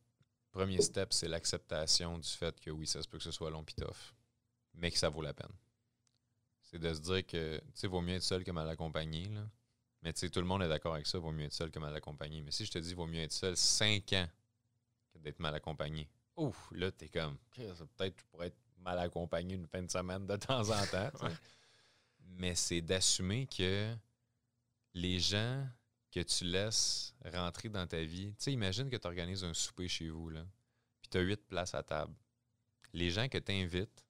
[0.52, 3.64] premier step, c'est l'acceptation du fait que oui, ça se peut que ce soit long
[3.64, 3.76] pis
[4.76, 5.54] mais que ça vaut la peine.
[6.62, 9.48] C'est de se dire que, tu sais, vaut mieux être seul que mal accompagné, là.
[10.02, 11.80] Mais tu sais, tout le monde est d'accord avec ça, vaut mieux être seul que
[11.80, 12.42] mal accompagné.
[12.44, 14.28] Mais si je te dis, vaut mieux être seul cinq ans
[15.12, 19.68] que d'être mal accompagné, ouf, là, t'es comme, peut-être tu pourrais être mal accompagné une
[19.68, 21.12] fin de semaine de temps en temps.
[22.38, 23.94] Mais c'est d'assumer que
[24.94, 25.68] les gens
[26.12, 29.88] que tu laisses rentrer dans ta vie, tu sais, imagine que tu organises un souper
[29.90, 30.46] chez vous, là,
[31.02, 32.14] puis tu as huit places à table.
[32.94, 34.06] Les gens que tu invites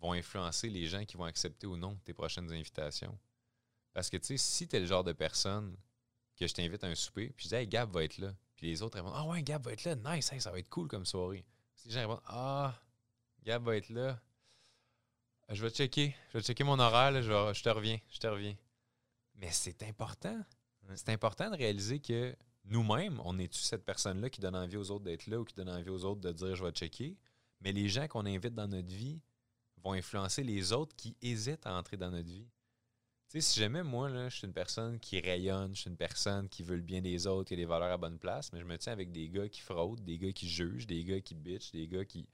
[0.00, 3.16] vont influencer les gens qui vont accepter ou non tes prochaines invitations.
[3.92, 5.76] Parce que, tu sais, si tu es le genre de personne
[6.36, 8.34] que je t'invite à un souper, puis je dis, hey, Gab va être là.
[8.56, 10.88] Puis les autres répondent Ah ouais, Gab va être là, nice, ça va être cool
[10.88, 11.44] comme soirée.
[11.74, 12.74] Si les gens répondent Ah,
[13.44, 14.20] Gab va être là,
[15.48, 18.54] je vais checker, je vais checker mon horaire, je, te reviens, je te reviens.
[19.34, 20.38] Mais c'est important.
[20.94, 22.36] C'est important de réaliser que
[22.66, 25.68] nous-mêmes, on est-tu cette personne-là qui donne envie aux autres d'être là ou qui donne
[25.68, 27.16] envie aux autres de dire je vais checker?
[27.60, 29.20] Mais les gens qu'on invite dans notre vie
[29.82, 32.46] vont influencer les autres qui hésitent à entrer dans notre vie.
[33.28, 35.96] Tu sais, si jamais moi, là, je suis une personne qui rayonne, je suis une
[35.96, 38.60] personne qui veut le bien des autres, qui a des valeurs à bonne place, mais
[38.60, 41.34] je me tiens avec des gars qui fraudent, des gars qui jugent, des gars qui
[41.34, 42.26] bitchent, des gars qui.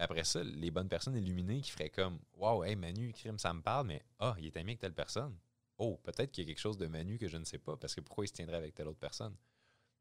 [0.00, 3.60] Après ça, les bonnes personnes illuminées qui feraient comme Waouh, hey Manu, crime, ça me
[3.60, 5.36] parle, mais ah, il est ami avec telle personne.
[5.76, 7.94] Oh, peut-être qu'il y a quelque chose de Manu que je ne sais pas, parce
[7.94, 9.36] que pourquoi il se tiendrait avec telle autre personne?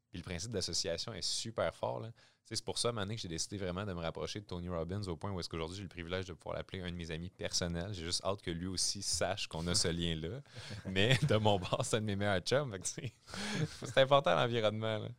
[0.10, 2.02] Puis le principe d'association est super fort.
[2.46, 5.18] C'est pour ça, maintenant que j'ai décidé vraiment de me rapprocher de Tony Robbins au
[5.18, 7.94] point où est-ce qu'aujourd'hui j'ai le privilège de pouvoir l'appeler un de mes amis personnels.
[7.94, 10.42] J'ai juste hâte que lui aussi sache qu'on a ce lien-là.
[10.86, 12.76] Mais de mon bord, c'est un de mes meilleurs chums.
[12.86, 15.10] C'est important l'environnement.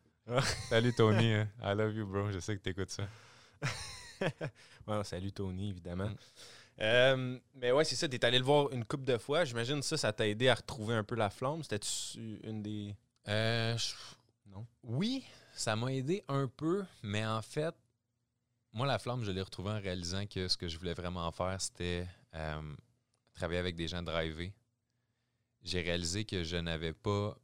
[0.71, 1.35] salut Tony.
[1.35, 1.49] Hein.
[1.63, 2.31] I love you, bro.
[2.33, 3.07] Je sais que tu écoutes ça.
[5.05, 6.09] salut Tony, évidemment.
[6.09, 6.17] Mm.
[6.81, 8.09] Euh, mais ouais, c'est ça.
[8.09, 9.45] Tu es allé le voir une couple de fois.
[9.45, 11.63] J'imagine ça, ça t'a aidé à retrouver un peu la flamme.
[11.63, 11.87] C'était
[12.43, 12.95] une des.
[13.29, 13.77] Euh,
[14.47, 14.67] non?
[14.83, 17.75] Oui, ça m'a aidé un peu, mais en fait,
[18.73, 21.61] moi, la flamme, je l'ai retrouvée en réalisant que ce que je voulais vraiment faire,
[21.61, 22.75] c'était euh,
[23.35, 24.53] travailler avec des gens drivés.
[25.63, 27.37] J'ai réalisé que je n'avais pas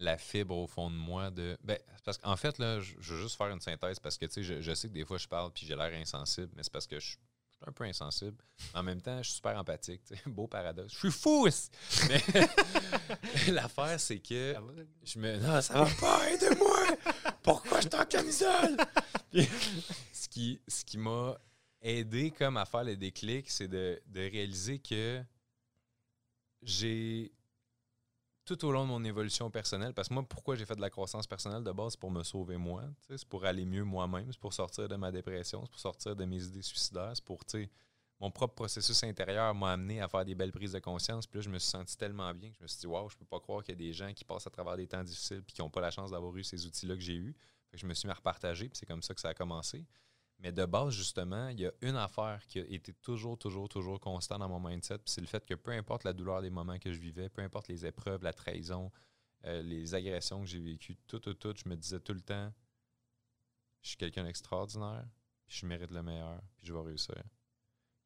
[0.00, 1.56] la fibre au fond de moi de.
[1.62, 4.42] Ben, parce qu'en fait, là, je, veux juste faire une synthèse parce que tu sais,
[4.42, 6.86] je, je, sais que des fois je parle puis j'ai l'air insensible, mais c'est parce
[6.86, 7.16] que je,
[7.66, 8.42] un peu insensible.
[8.74, 10.02] En même temps, je suis super empathique.
[10.26, 10.92] Beau paradoxe.
[10.94, 11.48] Je suis fou!
[12.08, 12.22] Mais
[13.52, 14.54] l'affaire, c'est que
[15.04, 15.36] je me.
[15.38, 16.96] Non, ça va pas, aidez-moi!
[17.42, 18.76] Pourquoi je suis en camisole?
[20.12, 21.38] ce qui, ce qui m'a
[21.82, 25.22] aidé comme à faire le déclic, c'est de, de réaliser que
[26.62, 27.32] j'ai
[28.56, 30.90] tout au long de mon évolution personnelle, parce que moi, pourquoi j'ai fait de la
[30.90, 34.40] croissance personnelle de base, c'est pour me sauver moi, c'est pour aller mieux moi-même, c'est
[34.40, 37.70] pour sortir de ma dépression, c'est pour sortir de mes idées suicidaires, c'est pour, tu
[38.18, 41.26] mon propre processus intérieur m'a amené à faire des belles prises de conscience.
[41.26, 43.16] Puis là, je me suis senti tellement bien que je me suis dit, waouh, je
[43.16, 45.42] peux pas croire qu'il y a des gens qui passent à travers des temps difficiles
[45.42, 47.34] puis qui n'ont pas la chance d'avoir eu ces outils-là que j'ai eus.
[47.72, 49.86] je me suis mis à repartager, puis c'est comme ça que ça a commencé.
[50.40, 54.00] Mais de base, justement, il y a une affaire qui a été toujours, toujours, toujours
[54.00, 56.92] constant dans mon mindset, c'est le fait que peu importe la douleur des moments que
[56.92, 58.90] je vivais, peu importe les épreuves, la trahison,
[59.44, 62.50] euh, les agressions que j'ai vécues, tout, tout, tout, je me disais tout le temps,
[63.82, 65.04] je suis quelqu'un d'extraordinaire,
[65.46, 67.22] puis je mérite le meilleur, puis je vais réussir.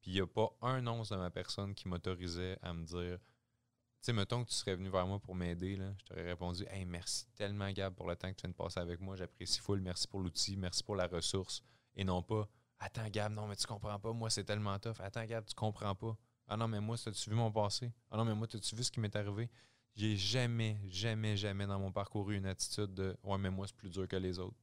[0.01, 3.19] Puis il n'y a pas un once de ma personne qui m'autorisait à me dire
[3.19, 6.85] Tu sais, mettons que tu serais venu vers moi pour m'aider, je t'aurais répondu Hey,
[6.85, 9.15] merci tellement, Gab, pour le temps que tu viens de passer avec moi.
[9.15, 9.81] J'apprécie full.
[9.81, 10.57] Merci pour l'outil.
[10.57, 11.63] Merci pour la ressource.
[11.97, 14.13] Et non pas Attends, Gab, non, mais tu comprends pas.
[14.13, 15.01] Moi, c'est tellement tough.
[15.01, 16.17] Attends, Gab, tu comprends pas.
[16.49, 17.93] Ah non, mais moi, as-tu vu mon passé?
[18.11, 19.49] Ah non, mais moi, as-tu vu ce qui m'est arrivé?
[19.95, 23.77] J'ai jamais, jamais, jamais dans mon parcours eu une attitude de Ouais, mais moi, c'est
[23.77, 24.59] plus dur que les autres.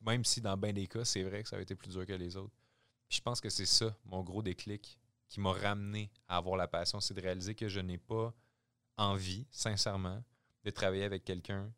[0.00, 2.12] Même si dans bien des cas, c'est vrai que ça a été plus dur que
[2.14, 2.56] les autres
[3.08, 4.98] je pense que c'est ça, mon gros déclic,
[5.28, 8.34] qui m'a ramené à avoir la passion, c'est de réaliser que je n'ai pas
[8.96, 10.22] envie, sincèrement,
[10.64, 11.72] de travailler avec quelqu'un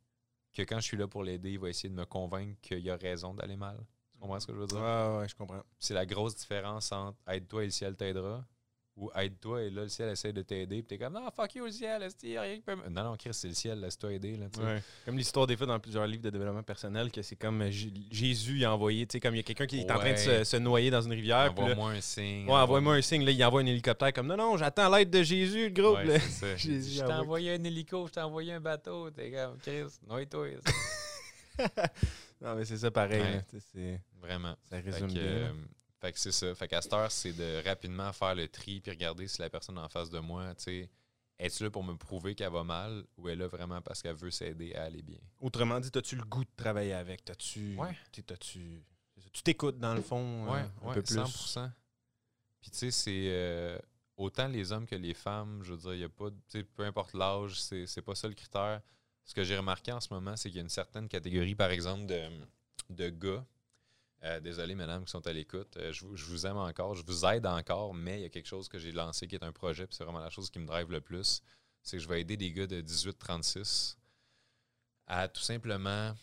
[0.52, 2.96] que quand je suis là pour l'aider, il va essayer de me convaincre qu'il a
[2.96, 3.84] raison d'aller mal.
[4.18, 4.80] Tu comprends ce que je veux dire?
[4.80, 5.62] Ouais, ouais, je comprends.
[5.78, 8.44] C'est la grosse différence entre aide-toi et le ciel t'aidera
[8.96, 10.82] ou aide-toi et là, le ciel essaie de t'aider.
[10.82, 13.16] Puis t'es comme, non, fuck you, le ciel, il a rien qui peut Non, non,
[13.16, 14.36] Chris, c'est le ciel, laisse-toi aider.
[14.36, 14.46] Là,
[15.04, 18.64] Comme l'histoire des fois dans plusieurs livres de développement personnel, que c'est comme euh, Jésus
[18.64, 20.56] a envoyé, tu sais, comme il y a quelqu'un qui est en train de se,
[20.56, 21.52] noyer dans une rivière.
[21.56, 22.46] Envoie-moi un signe.
[22.46, 23.24] Ouais, envoie-moi un signe.
[23.24, 25.98] Là, il envoie un hélicoptère comme, non, non, j'attends l'aide de Jésus, le groupe.
[26.56, 29.10] je t'ai envoyé un hélico, je t'ai envoyé un bateau.
[29.10, 30.48] T'es comme, Chris, noie-toi.
[32.40, 33.40] non, mais c'est ça pareil.
[34.20, 34.56] Vraiment.
[34.70, 35.22] Ça résume bien.
[35.22, 35.52] Euh,
[36.00, 36.54] fait que c'est ça.
[36.54, 39.78] Fait qu'à cette heure, c'est de rapidement faire le tri puis regarder si la personne
[39.78, 40.90] en face de moi, tu sais,
[41.38, 44.30] est-ce là pour me prouver qu'elle va mal ou est là vraiment parce qu'elle veut
[44.30, 45.18] s'aider à aller bien?
[45.40, 47.24] Autrement dit, as-tu le goût de travailler avec?
[47.24, 47.76] T'as-tu.
[47.76, 47.96] Ouais.
[48.12, 48.22] tu
[49.32, 51.16] tu t'écoutes dans le fond ouais, un peu plus?
[51.16, 51.70] 100%.
[52.60, 53.78] Puis tu sais, c'est euh,
[54.16, 56.28] autant les hommes que les femmes, je veux dire, il n'y a pas,
[56.74, 58.80] peu importe l'âge, c'est, c'est pas ça le critère.
[59.28, 61.70] Ce que j'ai remarqué en ce moment, c'est qu'il y a une certaine catégorie, par
[61.70, 63.44] exemple, de, gars
[64.24, 65.76] euh, désolé, mesdames qui sont à l'écoute.
[65.76, 68.70] Euh, je, vous aime encore, je vous aide encore, mais il y a quelque chose
[68.70, 70.90] que j'ai lancé qui est un projet, puis c'est vraiment la chose qui me drive
[70.90, 71.42] le plus.
[71.82, 73.98] C'est que je vais aider des gars de 18-36
[75.06, 76.14] à tout simplement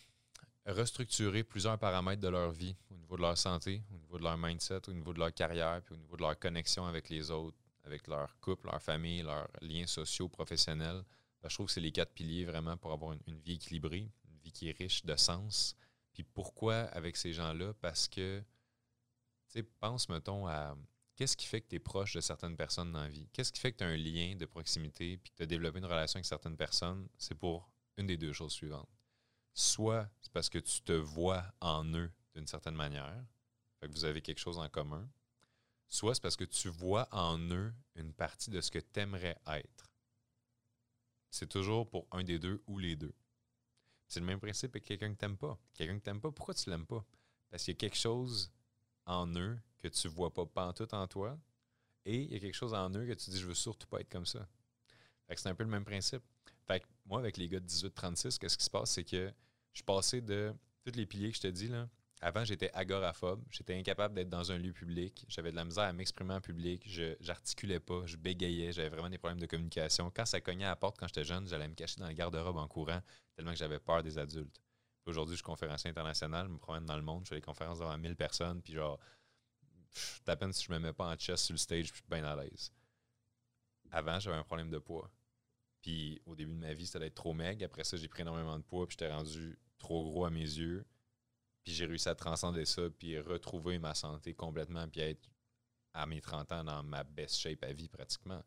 [0.66, 4.36] restructurer plusieurs paramètres de leur vie, au niveau de leur santé, au niveau de leur
[4.36, 7.56] mindset, au niveau de leur carrière, puis au niveau de leur connexion avec les autres,
[7.84, 11.04] avec leur couple, leur famille, leurs liens sociaux, professionnels.
[11.48, 14.52] Je trouve que c'est les quatre piliers vraiment pour avoir une vie équilibrée, une vie
[14.52, 15.76] qui est riche de sens,
[16.16, 17.74] puis pourquoi avec ces gens-là?
[17.74, 18.44] Parce que, tu
[19.48, 20.74] sais, pense, mettons, à
[21.14, 23.28] qu'est-ce qui fait que tu es proche de certaines personnes dans la vie?
[23.34, 25.78] Qu'est-ce qui fait que tu as un lien de proximité puis que tu as développé
[25.78, 27.06] une relation avec certaines personnes?
[27.18, 28.88] C'est pour une des deux choses suivantes.
[29.52, 33.22] Soit c'est parce que tu te vois en eux d'une certaine manière,
[33.78, 35.06] fait que vous avez quelque chose en commun.
[35.88, 39.36] Soit c'est parce que tu vois en eux une partie de ce que tu aimerais
[39.48, 39.92] être.
[41.30, 43.14] C'est toujours pour un des deux ou les deux.
[44.08, 45.58] C'est le même principe avec quelqu'un que t'aimes pas.
[45.74, 47.04] Quelqu'un que t'aimes pas, pourquoi tu l'aimes pas?
[47.50, 48.52] Parce qu'il y a quelque chose
[49.04, 51.38] en eux que tu vois pas pantoute en toi
[52.04, 54.00] et il y a quelque chose en eux que tu dis je veux surtout pas
[54.00, 54.46] être comme ça.
[55.28, 56.22] c'est un peu le même principe.
[56.66, 58.92] Fait que moi, avec les gars de 18-36, qu'est-ce qui se passe?
[58.92, 59.32] C'est que
[59.72, 60.54] je suis passé de
[60.84, 61.88] tous les piliers que je te dis là,
[62.22, 63.44] avant, j'étais agoraphobe.
[63.50, 65.26] J'étais incapable d'être dans un lieu public.
[65.28, 66.82] J'avais de la misère à m'exprimer en public.
[66.86, 68.06] Je j'articulais pas.
[68.06, 68.72] Je bégayais.
[68.72, 70.10] J'avais vraiment des problèmes de communication.
[70.14, 72.56] Quand ça cognait à la porte quand j'étais jeune, j'allais me cacher dans le garde-robe
[72.56, 73.00] en courant
[73.34, 74.62] tellement que j'avais peur des adultes.
[75.04, 76.46] Aujourd'hui, je suis conférencier international.
[76.46, 77.24] Je me promène dans le monde.
[77.24, 78.62] Je fais des conférences devant 1000 personnes.
[78.62, 78.98] Puis genre,
[80.26, 82.24] à peine si je me mets pas en chest sur le stage, je suis bien
[82.24, 82.72] à l'aise.
[83.90, 85.10] Avant, j'avais un problème de poids.
[85.82, 87.64] Puis au début de ma vie, c'était d'être trop maigre.
[87.66, 88.86] Après ça, j'ai pris énormément de poids.
[88.86, 90.86] Puis j'étais rendu trop gros à mes yeux.
[91.66, 95.28] Puis j'ai réussi à transcender ça, puis retrouver ma santé complètement, puis être
[95.94, 98.40] à mes 30 ans dans ma best shape à vie pratiquement.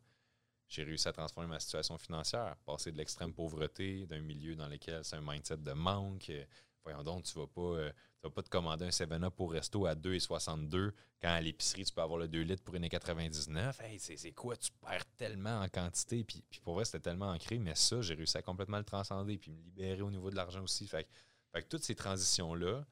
[0.66, 5.04] J'ai réussi à transformer ma situation financière, passer de l'extrême pauvreté, d'un milieu dans lequel
[5.04, 6.32] c'est un mindset de manque.
[6.82, 7.92] Voyons donc, tu vas pas, euh,
[8.22, 12.00] vas pas te commander un 7-Up au resto à 2,62 quand à l'épicerie, tu peux
[12.00, 13.82] avoir le 2 litres pour 1,99.
[13.82, 14.56] Hey, c'est quoi?
[14.56, 16.24] Tu perds tellement en quantité.
[16.24, 19.36] Puis, puis pour vrai, c'était tellement ancré, mais ça, j'ai réussi à complètement le transcender
[19.36, 20.86] puis me libérer au niveau de l'argent aussi.
[20.86, 21.06] Fait,
[21.52, 22.86] fait que toutes ces transitions-là,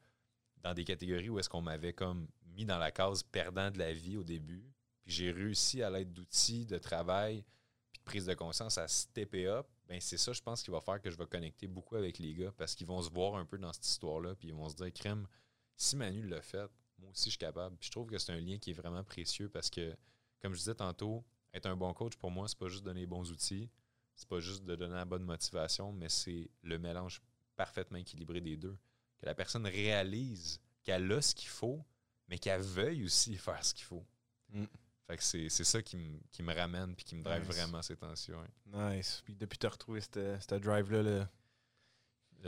[0.61, 3.93] dans des catégories où est-ce qu'on m'avait comme mis dans la case perdant de la
[3.93, 4.71] vie au début.
[5.03, 7.43] Puis j'ai réussi à l'aide d'outils de travail
[7.91, 9.67] puis de prise de conscience à stepper up.
[9.87, 12.33] Ben c'est ça, je pense, qui va faire que je vais connecter beaucoup avec les
[12.33, 14.35] gars parce qu'ils vont se voir un peu dans cette histoire-là.
[14.35, 15.27] Puis ils vont se dire, crème,
[15.75, 17.77] si Manu l'a fait, moi aussi je suis capable.
[17.77, 19.95] Puis je trouve que c'est un lien qui est vraiment précieux parce que,
[20.41, 23.07] comme je disais tantôt, être un bon coach pour moi, c'est pas juste donner les
[23.07, 23.69] bons outils,
[24.15, 27.21] c'est pas juste de donner la bonne motivation, mais c'est le mélange
[27.55, 28.77] parfaitement équilibré des deux.
[29.19, 31.83] Que la personne réalise qu'elle a ce qu'il faut,
[32.27, 34.05] mais qu'elle veuille aussi faire ce qu'il faut.
[34.49, 34.65] Mm.
[35.07, 38.43] Fait que c'est, ça qui, me ramène puis qui me drive vraiment ces tensions.
[38.67, 39.23] Nice.
[39.25, 41.25] Puis depuis que tu as retrouvé ce drive-là, le...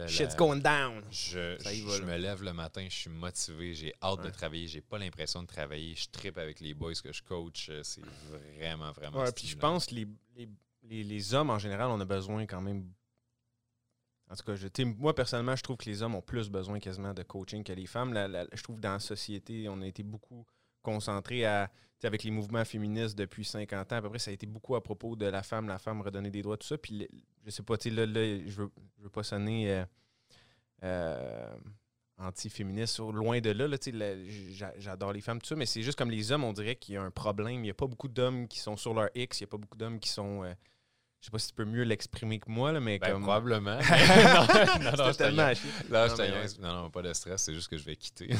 [0.07, 1.03] Shit's going down.
[1.11, 4.97] Je, je, me lève le matin, je suis motivé, j'ai hâte de travailler, j'ai pas
[4.97, 7.69] l'impression de travailler, je tripe avec les boys que je coach.
[7.69, 8.03] Euh, c'est
[8.57, 9.19] vraiment, vraiment.
[9.19, 10.07] Ouais, puis je pense que les,
[10.83, 12.89] les, les, hommes en général, on a besoin quand même.
[14.31, 17.21] En tout cas, moi personnellement, je trouve que les hommes ont plus besoin quasiment de
[17.21, 18.13] coaching que les femmes.
[18.53, 20.45] je trouve que dans la société, on a été beaucoup
[20.81, 21.69] concentré à,
[22.01, 24.81] avec les mouvements féministes depuis 50 ans, à peu près, ça a été beaucoup à
[24.81, 26.77] propos de la femme, la femme redonner des droits, tout ça.
[26.77, 27.07] Puis,
[27.45, 29.85] je sais pas, là, là, je veux, veux pas sonner euh,
[30.83, 31.55] euh,
[32.17, 33.77] anti-féministe, loin de là, là
[34.77, 36.97] j'adore les femmes, tout ça, mais c'est juste comme les hommes, on dirait qu'il y
[36.97, 37.55] a un problème.
[37.55, 39.57] Il n'y a pas beaucoup d'hommes qui sont sur leur X, il n'y a pas
[39.57, 40.43] beaucoup d'hommes qui sont...
[40.43, 40.53] Euh,
[41.21, 43.21] je sais pas si tu peux mieux l'exprimer que moi, là, mais ben, comme.
[43.21, 43.77] Probablement.
[43.79, 44.47] non,
[44.83, 45.51] non, non, tellement
[45.87, 46.07] non,
[46.59, 48.29] non, non, pas de stress, c'est juste que je vais quitter.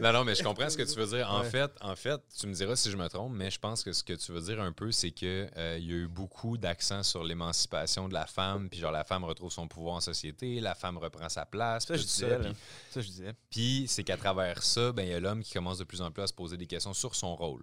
[0.00, 1.30] non, non, mais je comprends ce que tu veux dire.
[1.30, 3.92] En fait, en fait, tu me diras si je me trompe, mais je pense que
[3.92, 7.04] ce que tu veux dire un peu, c'est qu'il euh, y a eu beaucoup d'accent
[7.04, 10.74] sur l'émancipation de la femme, puis genre la femme retrouve son pouvoir en société, la
[10.74, 11.86] femme reprend sa place.
[11.86, 12.36] Ça, je disais.
[12.36, 12.56] Puis,
[12.90, 13.32] ça, je disais.
[13.48, 16.10] Puis c'est qu'à travers ça, ben, il y a l'homme qui commence de plus en
[16.10, 17.62] plus à se poser des questions sur son rôle.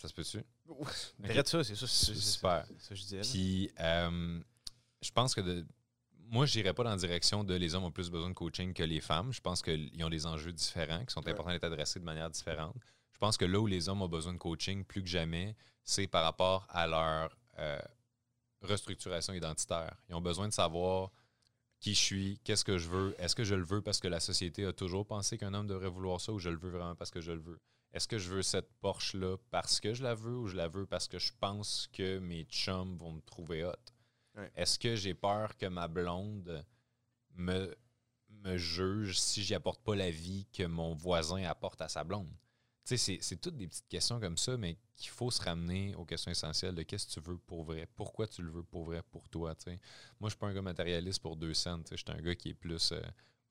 [0.00, 0.42] Ça se peut-tu?
[0.68, 1.42] Okay.
[1.44, 1.86] ça, c'est ça.
[1.86, 2.66] C'est super.
[2.78, 3.20] Ça, je disais.
[3.22, 4.40] Puis, euh,
[5.00, 5.66] je pense que de,
[6.30, 8.74] moi, je n'irais pas dans la direction de les hommes ont plus besoin de coaching
[8.74, 9.32] que les femmes.
[9.32, 12.76] Je pense qu'ils ont des enjeux différents qui sont importants d'être adressés de manière différente.
[13.12, 16.06] Je pense que là où les hommes ont besoin de coaching plus que jamais, c'est
[16.06, 17.78] par rapport à leur euh,
[18.62, 19.96] restructuration identitaire.
[20.08, 21.10] Ils ont besoin de savoir
[21.80, 24.20] qui je suis, qu'est-ce que je veux, est-ce que je le veux parce que la
[24.20, 27.10] société a toujours pensé qu'un homme devrait vouloir ça ou je le veux vraiment parce
[27.10, 27.60] que je le veux
[27.92, 30.86] est-ce que je veux cette Porsche-là parce que je la veux ou je la veux
[30.86, 33.72] parce que je pense que mes chums vont me trouver hot?
[34.54, 36.64] Est-ce que j'ai peur que ma blonde
[37.34, 37.74] me,
[38.28, 42.30] me juge si j'y apporte pas la vie que mon voisin apporte à sa blonde?
[42.84, 46.04] Tu sais, c'est toutes des petites questions comme ça, mais qu'il faut se ramener aux
[46.04, 49.02] questions essentielles de qu'est-ce que tu veux pour vrai, pourquoi tu le veux pour vrai
[49.10, 49.54] pour toi.
[49.66, 49.78] Moi,
[50.22, 51.82] je suis pas un gars matérialiste pour deux cents.
[51.90, 53.02] Je suis un gars qui est plus euh,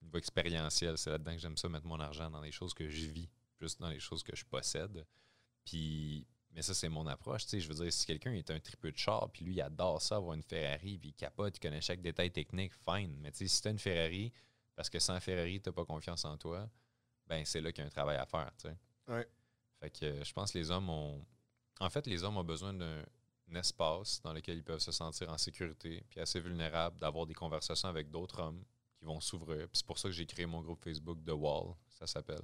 [0.01, 0.97] niveau expérientiel.
[0.97, 3.77] C'est là-dedans que j'aime ça, mettre mon argent dans les choses que je vis plus
[3.77, 5.05] dans les choses que je possède.
[5.65, 7.43] Puis, mais ça, c'est mon approche.
[7.43, 9.61] Tu sais, je veux dire, si quelqu'un est un tripeux de char, puis lui, il
[9.61, 13.15] adore ça, avoir une Ferrari, puis il capote, il connaît chaque détail technique, fine.
[13.19, 14.31] Mais tu sais, si tu as une Ferrari,
[14.75, 16.69] parce que sans Ferrari, tu n'as pas confiance en toi,
[17.27, 18.51] ben c'est là qu'il y a un travail à faire.
[18.57, 18.77] Tu sais.
[19.07, 19.27] Ouais.
[19.79, 21.25] Fait que je pense que les hommes ont.
[21.79, 23.03] En fait, les hommes ont besoin d'un
[23.53, 27.89] espace dans lequel ils peuvent se sentir en sécurité, puis assez vulnérables, d'avoir des conversations
[27.89, 28.63] avec d'autres hommes
[28.97, 29.67] qui vont s'ouvrir.
[29.73, 32.43] c'est pour ça que j'ai créé mon groupe Facebook The Wall, ça s'appelle.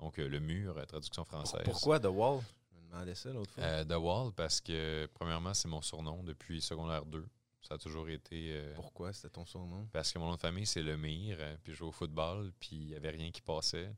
[0.00, 1.60] Donc, euh, le mur, euh, traduction française.
[1.64, 2.40] Pourquoi The Wall?
[2.72, 3.62] Je me demandais ça l'autre fois.
[3.62, 7.24] Euh, The Wall, parce que, premièrement, c'est mon surnom depuis secondaire 2.
[7.62, 8.72] Ça a toujours été.
[8.74, 9.86] Pourquoi c'était ton surnom?
[9.92, 11.36] Parce que mon nom de famille, c'est Lemire.
[11.62, 13.94] puis je jouais au football, puis il n'y avait rien qui passait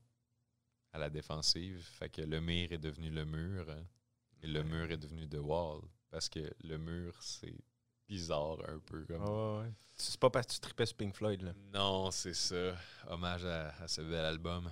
[0.93, 1.81] à la défensive.
[1.81, 3.67] Fait que Lemire est devenu le mur.
[4.43, 5.81] et le mur est devenu The Wall.
[6.11, 7.55] Parce que le mur, c'est
[8.09, 9.05] bizarre un peu.
[9.07, 9.71] comme ouais.
[9.95, 11.53] C'est pas parce que tu tripais Pink Floyd, là.
[11.73, 12.75] Non, c'est ça.
[13.07, 14.69] Hommage à, à ce bel album.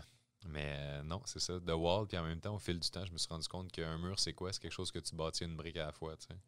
[0.46, 2.06] Mais euh, non, c'est ça, The Wall.
[2.06, 4.18] Puis en même temps, au fil du temps, je me suis rendu compte qu'un mur,
[4.18, 4.52] c'est quoi?
[4.52, 6.38] C'est quelque chose que tu bâtis une brique à la fois, tu sais.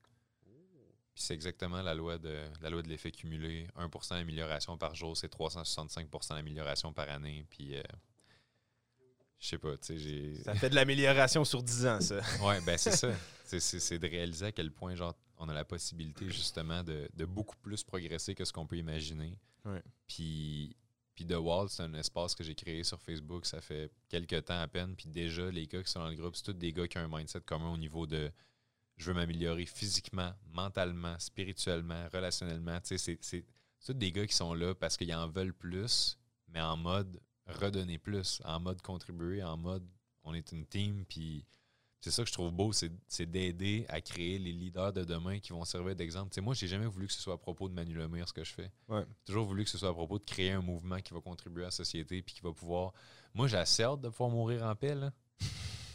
[1.15, 3.69] Puis c'est exactement la loi de la loi de l'effet cumulé.
[3.77, 7.45] 1% d'amélioration par jour, c'est 365% d'amélioration par année.
[7.51, 7.83] Puis euh,
[9.39, 10.35] je sais pas, tu sais, j'ai...
[10.43, 12.21] Ça fait de l'amélioration sur 10 ans, ça.
[12.47, 13.11] ouais, ben c'est ça.
[13.45, 17.57] C'est de réaliser à quel point, genre, on a la possibilité, justement, de, de beaucoup
[17.57, 19.37] plus progresser que ce qu'on peut imaginer.
[19.67, 19.83] Ouais.
[20.07, 20.75] Puis
[21.15, 24.61] puis The Wall, c'est un espace que j'ai créé sur Facebook, ça fait quelques temps
[24.61, 24.97] à peine.
[24.97, 27.03] Puis déjà, les gars qui sont dans le groupe, c'est tous des gars qui ont
[27.03, 28.31] un mindset commun au niveau de
[28.97, 32.81] je veux m'améliorer physiquement, mentalement, spirituellement, relationnellement.
[32.81, 33.45] Tu sais, c'est
[33.85, 37.99] tous des gars qui sont là parce qu'ils en veulent plus, mais en mode redonner
[37.99, 39.87] plus, en mode contribuer, en mode
[40.25, 41.45] on est une team, puis
[42.03, 45.53] c'est ça que je trouve beau, c'est d'aider à créer les leaders de demain qui
[45.53, 46.41] vont servir d'exemple.
[46.41, 48.53] Moi, j'ai jamais voulu que ce soit à propos de Manu Lemire ce que je
[48.53, 48.73] fais.
[48.91, 51.63] J'ai toujours voulu que ce soit à propos de créer un mouvement qui va contribuer
[51.63, 52.93] à la société puis qui va pouvoir.
[53.35, 54.97] Moi, j'ai assez hâte de pouvoir mourir en paix.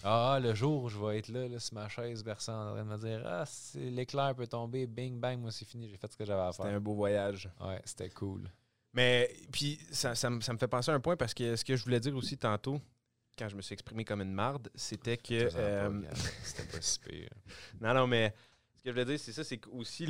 [0.04, 2.86] Ah, le jour où je vais être là, là sur ma chaise versant en train
[2.86, 3.44] de me dire Ah,
[3.76, 6.66] l'éclair peut tomber, bing bang, moi c'est fini, j'ai fait ce que j'avais à faire.
[6.66, 7.50] C'était un beau voyage.
[7.60, 8.50] Ouais, c'était cool.
[8.94, 11.84] Mais puis ça, ça, me fait penser à un point parce que ce que je
[11.84, 12.80] voulais dire aussi tantôt,
[13.38, 15.50] quand je me suis exprimé comme une marde, c'était que.
[15.56, 16.02] Euh,
[16.44, 17.30] c'était pas si pire.
[17.82, 18.34] non, non, mais
[18.88, 20.06] que je veux dire, c'est ça, c'est aussi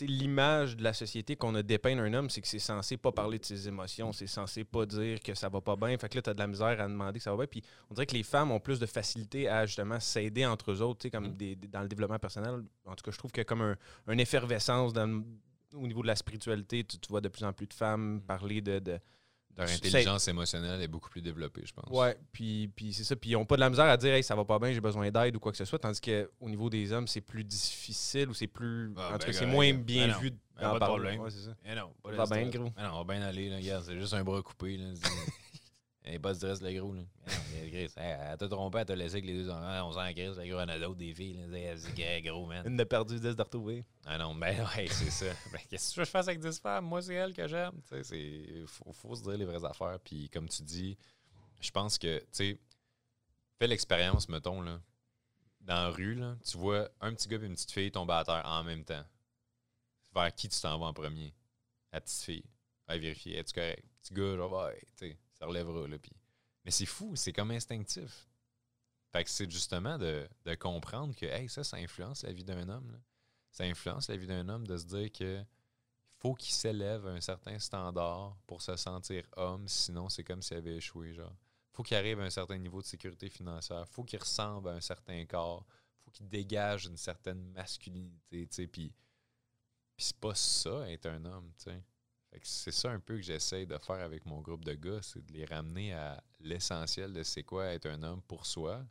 [0.00, 3.38] l'image de la société qu'on a dépeint un homme, c'est que c'est censé pas parler
[3.38, 5.96] de ses émotions, c'est censé pas dire que ça va pas bien.
[5.98, 7.46] Fait que là, t'as de la misère à demander que ça va bien.
[7.46, 10.80] Puis on dirait que les femmes ont plus de facilité à justement s'aider entre eux
[10.80, 11.36] autres, comme mm.
[11.36, 12.64] des, dans le développement personnel.
[12.86, 13.76] En tout cas, je trouve qu'il y a comme un,
[14.08, 14.92] une effervescence
[15.74, 16.84] au niveau de la spiritualité.
[16.84, 18.20] Tu, vois de plus en plus de femmes mm.
[18.22, 18.98] parler de
[19.56, 21.90] leur intelligence émotionnelle est beaucoup plus développée, je pense.
[21.90, 23.16] Ouais, puis, puis c'est ça.
[23.16, 24.80] Puis ils n'ont pas de la misère à dire, hey, ça va pas bien, j'ai
[24.80, 25.78] besoin d'aide ou quoi que ce soit.
[25.78, 28.92] Tandis qu'au niveau des hommes, c'est plus difficile ou c'est plus.
[28.96, 31.20] Ah, en tout ben, cas, c'est moins bien vu ben, dans pas de problème.
[31.20, 31.54] Ouais, c'est ça.
[31.64, 32.70] Eh non, pas va bien, gros.
[32.78, 33.56] Eh non, on va bien aller, là.
[33.56, 34.86] Regarde, c'est juste un bras coupé, là.
[36.04, 36.92] Pas de stress, le gros.
[36.92, 37.02] Là.
[37.96, 39.88] elle t'a trompé, elle t'a laissé avec les deux enfants.
[39.88, 41.40] On s'en crise, le gros, on a d'autres des filles.
[41.78, 42.64] C'est gros, man.
[42.66, 43.84] Une de perdu, 10 de retrouver.
[44.04, 45.26] Ah non, ben ouais, c'est ça.
[45.52, 46.86] Ben, qu'est-ce que je fasse avec 10 femmes?
[46.86, 47.80] Moi, c'est elle que j'aime.
[48.12, 49.98] Il faut, faut, se dire les vraies affaires.
[50.02, 50.98] Puis comme tu dis,
[51.60, 52.60] je pense que, tu sais,
[53.58, 54.80] fais l'expérience, mettons, là.
[55.60, 58.24] Dans la rue, là, tu vois un petit gars et une petite fille tomber à
[58.24, 59.04] terre en même temps.
[60.12, 61.32] Vers qui tu t'en vas en premier?
[61.92, 62.44] La petite fille.
[62.88, 63.38] Va vérifier.
[63.38, 63.84] Es-tu correct?
[64.02, 65.16] Petit gars, genre, ouais, tu sais
[65.50, 65.88] ça.
[65.88, 65.98] Là,
[66.64, 68.28] Mais c'est fou, c'est comme instinctif.
[69.12, 70.26] Fait que c'est justement de,
[70.58, 72.98] comprendre que hey, ça, ça influence la vie d'un homme.
[73.50, 75.44] Ça influence la vie d'un homme de se dire que
[76.16, 80.56] faut qu'il s'élève à un certain standard pour se sentir homme, sinon c'est comme s'il
[80.56, 81.12] avait échoué.
[81.12, 81.34] Genre.
[81.72, 84.80] faut qu'il arrive à un certain niveau de sécurité financière, faut qu'il ressemble à un
[84.80, 85.66] certain corps,
[86.04, 88.94] faut qu'il dégage une certaine masculinité, puis,
[89.98, 91.82] c'est pas ça être un homme, sais
[92.42, 95.32] c'est ça un peu que j'essaie de faire avec mon groupe de gars, c'est de
[95.32, 98.84] les ramener à l'essentiel de c'est quoi être un homme pour soi,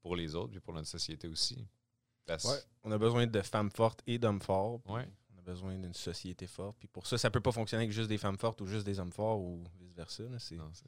[0.00, 1.66] pour les autres, puis pour notre société aussi.
[2.82, 4.80] on a besoin de femmes fortes et d'hommes forts.
[5.34, 6.76] On a besoin d'une société forte.
[6.78, 8.98] Puis pour ça, ça peut pas fonctionner avec juste des femmes fortes ou juste des
[8.98, 10.24] hommes forts ou vice-versa.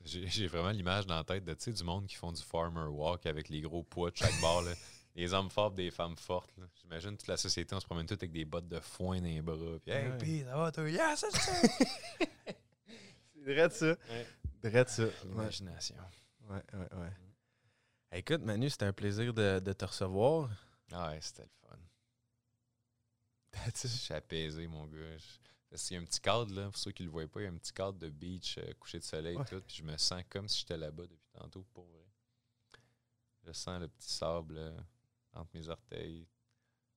[0.04, 3.48] J'ai vraiment l'image dans la tête de, du monde qui font du farmer walk avec
[3.48, 4.64] les gros poids de chaque bord.
[5.18, 6.48] des hommes forts, des femmes fortes.
[6.80, 9.42] J'imagine toute la société, on se promène tous avec des bottes de foin dans les
[9.42, 9.56] bras.
[9.82, 10.88] Puis, hey, pis, ça va, toi?
[10.88, 11.52] Yeah, c'est ça!
[13.34, 13.96] c'est vrai de ça.
[14.62, 15.04] Vrai de ça.
[15.24, 15.96] Imagination.
[16.48, 18.18] Ouais, ouais, ouais.
[18.18, 20.50] écoute, Manu, c'était un plaisir de, de te recevoir.
[20.92, 21.76] Ah ouais, c'était le fun.
[23.74, 25.16] Je suis apaisé, mon gars.
[25.72, 27.44] Il y a un petit cadre, là, pour ceux qui ne le voient pas, il
[27.44, 29.60] y a un petit cadre de beach, euh, coucher de soleil et tout.
[29.66, 32.06] Puis je me sens comme si j'étais là-bas depuis tantôt, pour vrai.
[33.44, 34.56] Je sens le petit sable
[35.34, 36.26] entre mes orteils.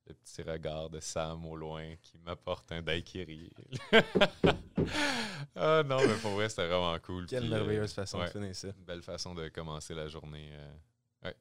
[0.08, 3.52] Le petit regard de Sam au loin qui m'apporte un daiquiri.
[5.56, 7.28] ah non, mais pour vrai, c'était vraiment cool.
[7.28, 8.70] Quelle merveilleuse euh, façon de finir ça.
[8.80, 10.50] Belle façon de commencer la journée.
[10.54, 10.74] Euh,
[11.26, 11.36] ouais,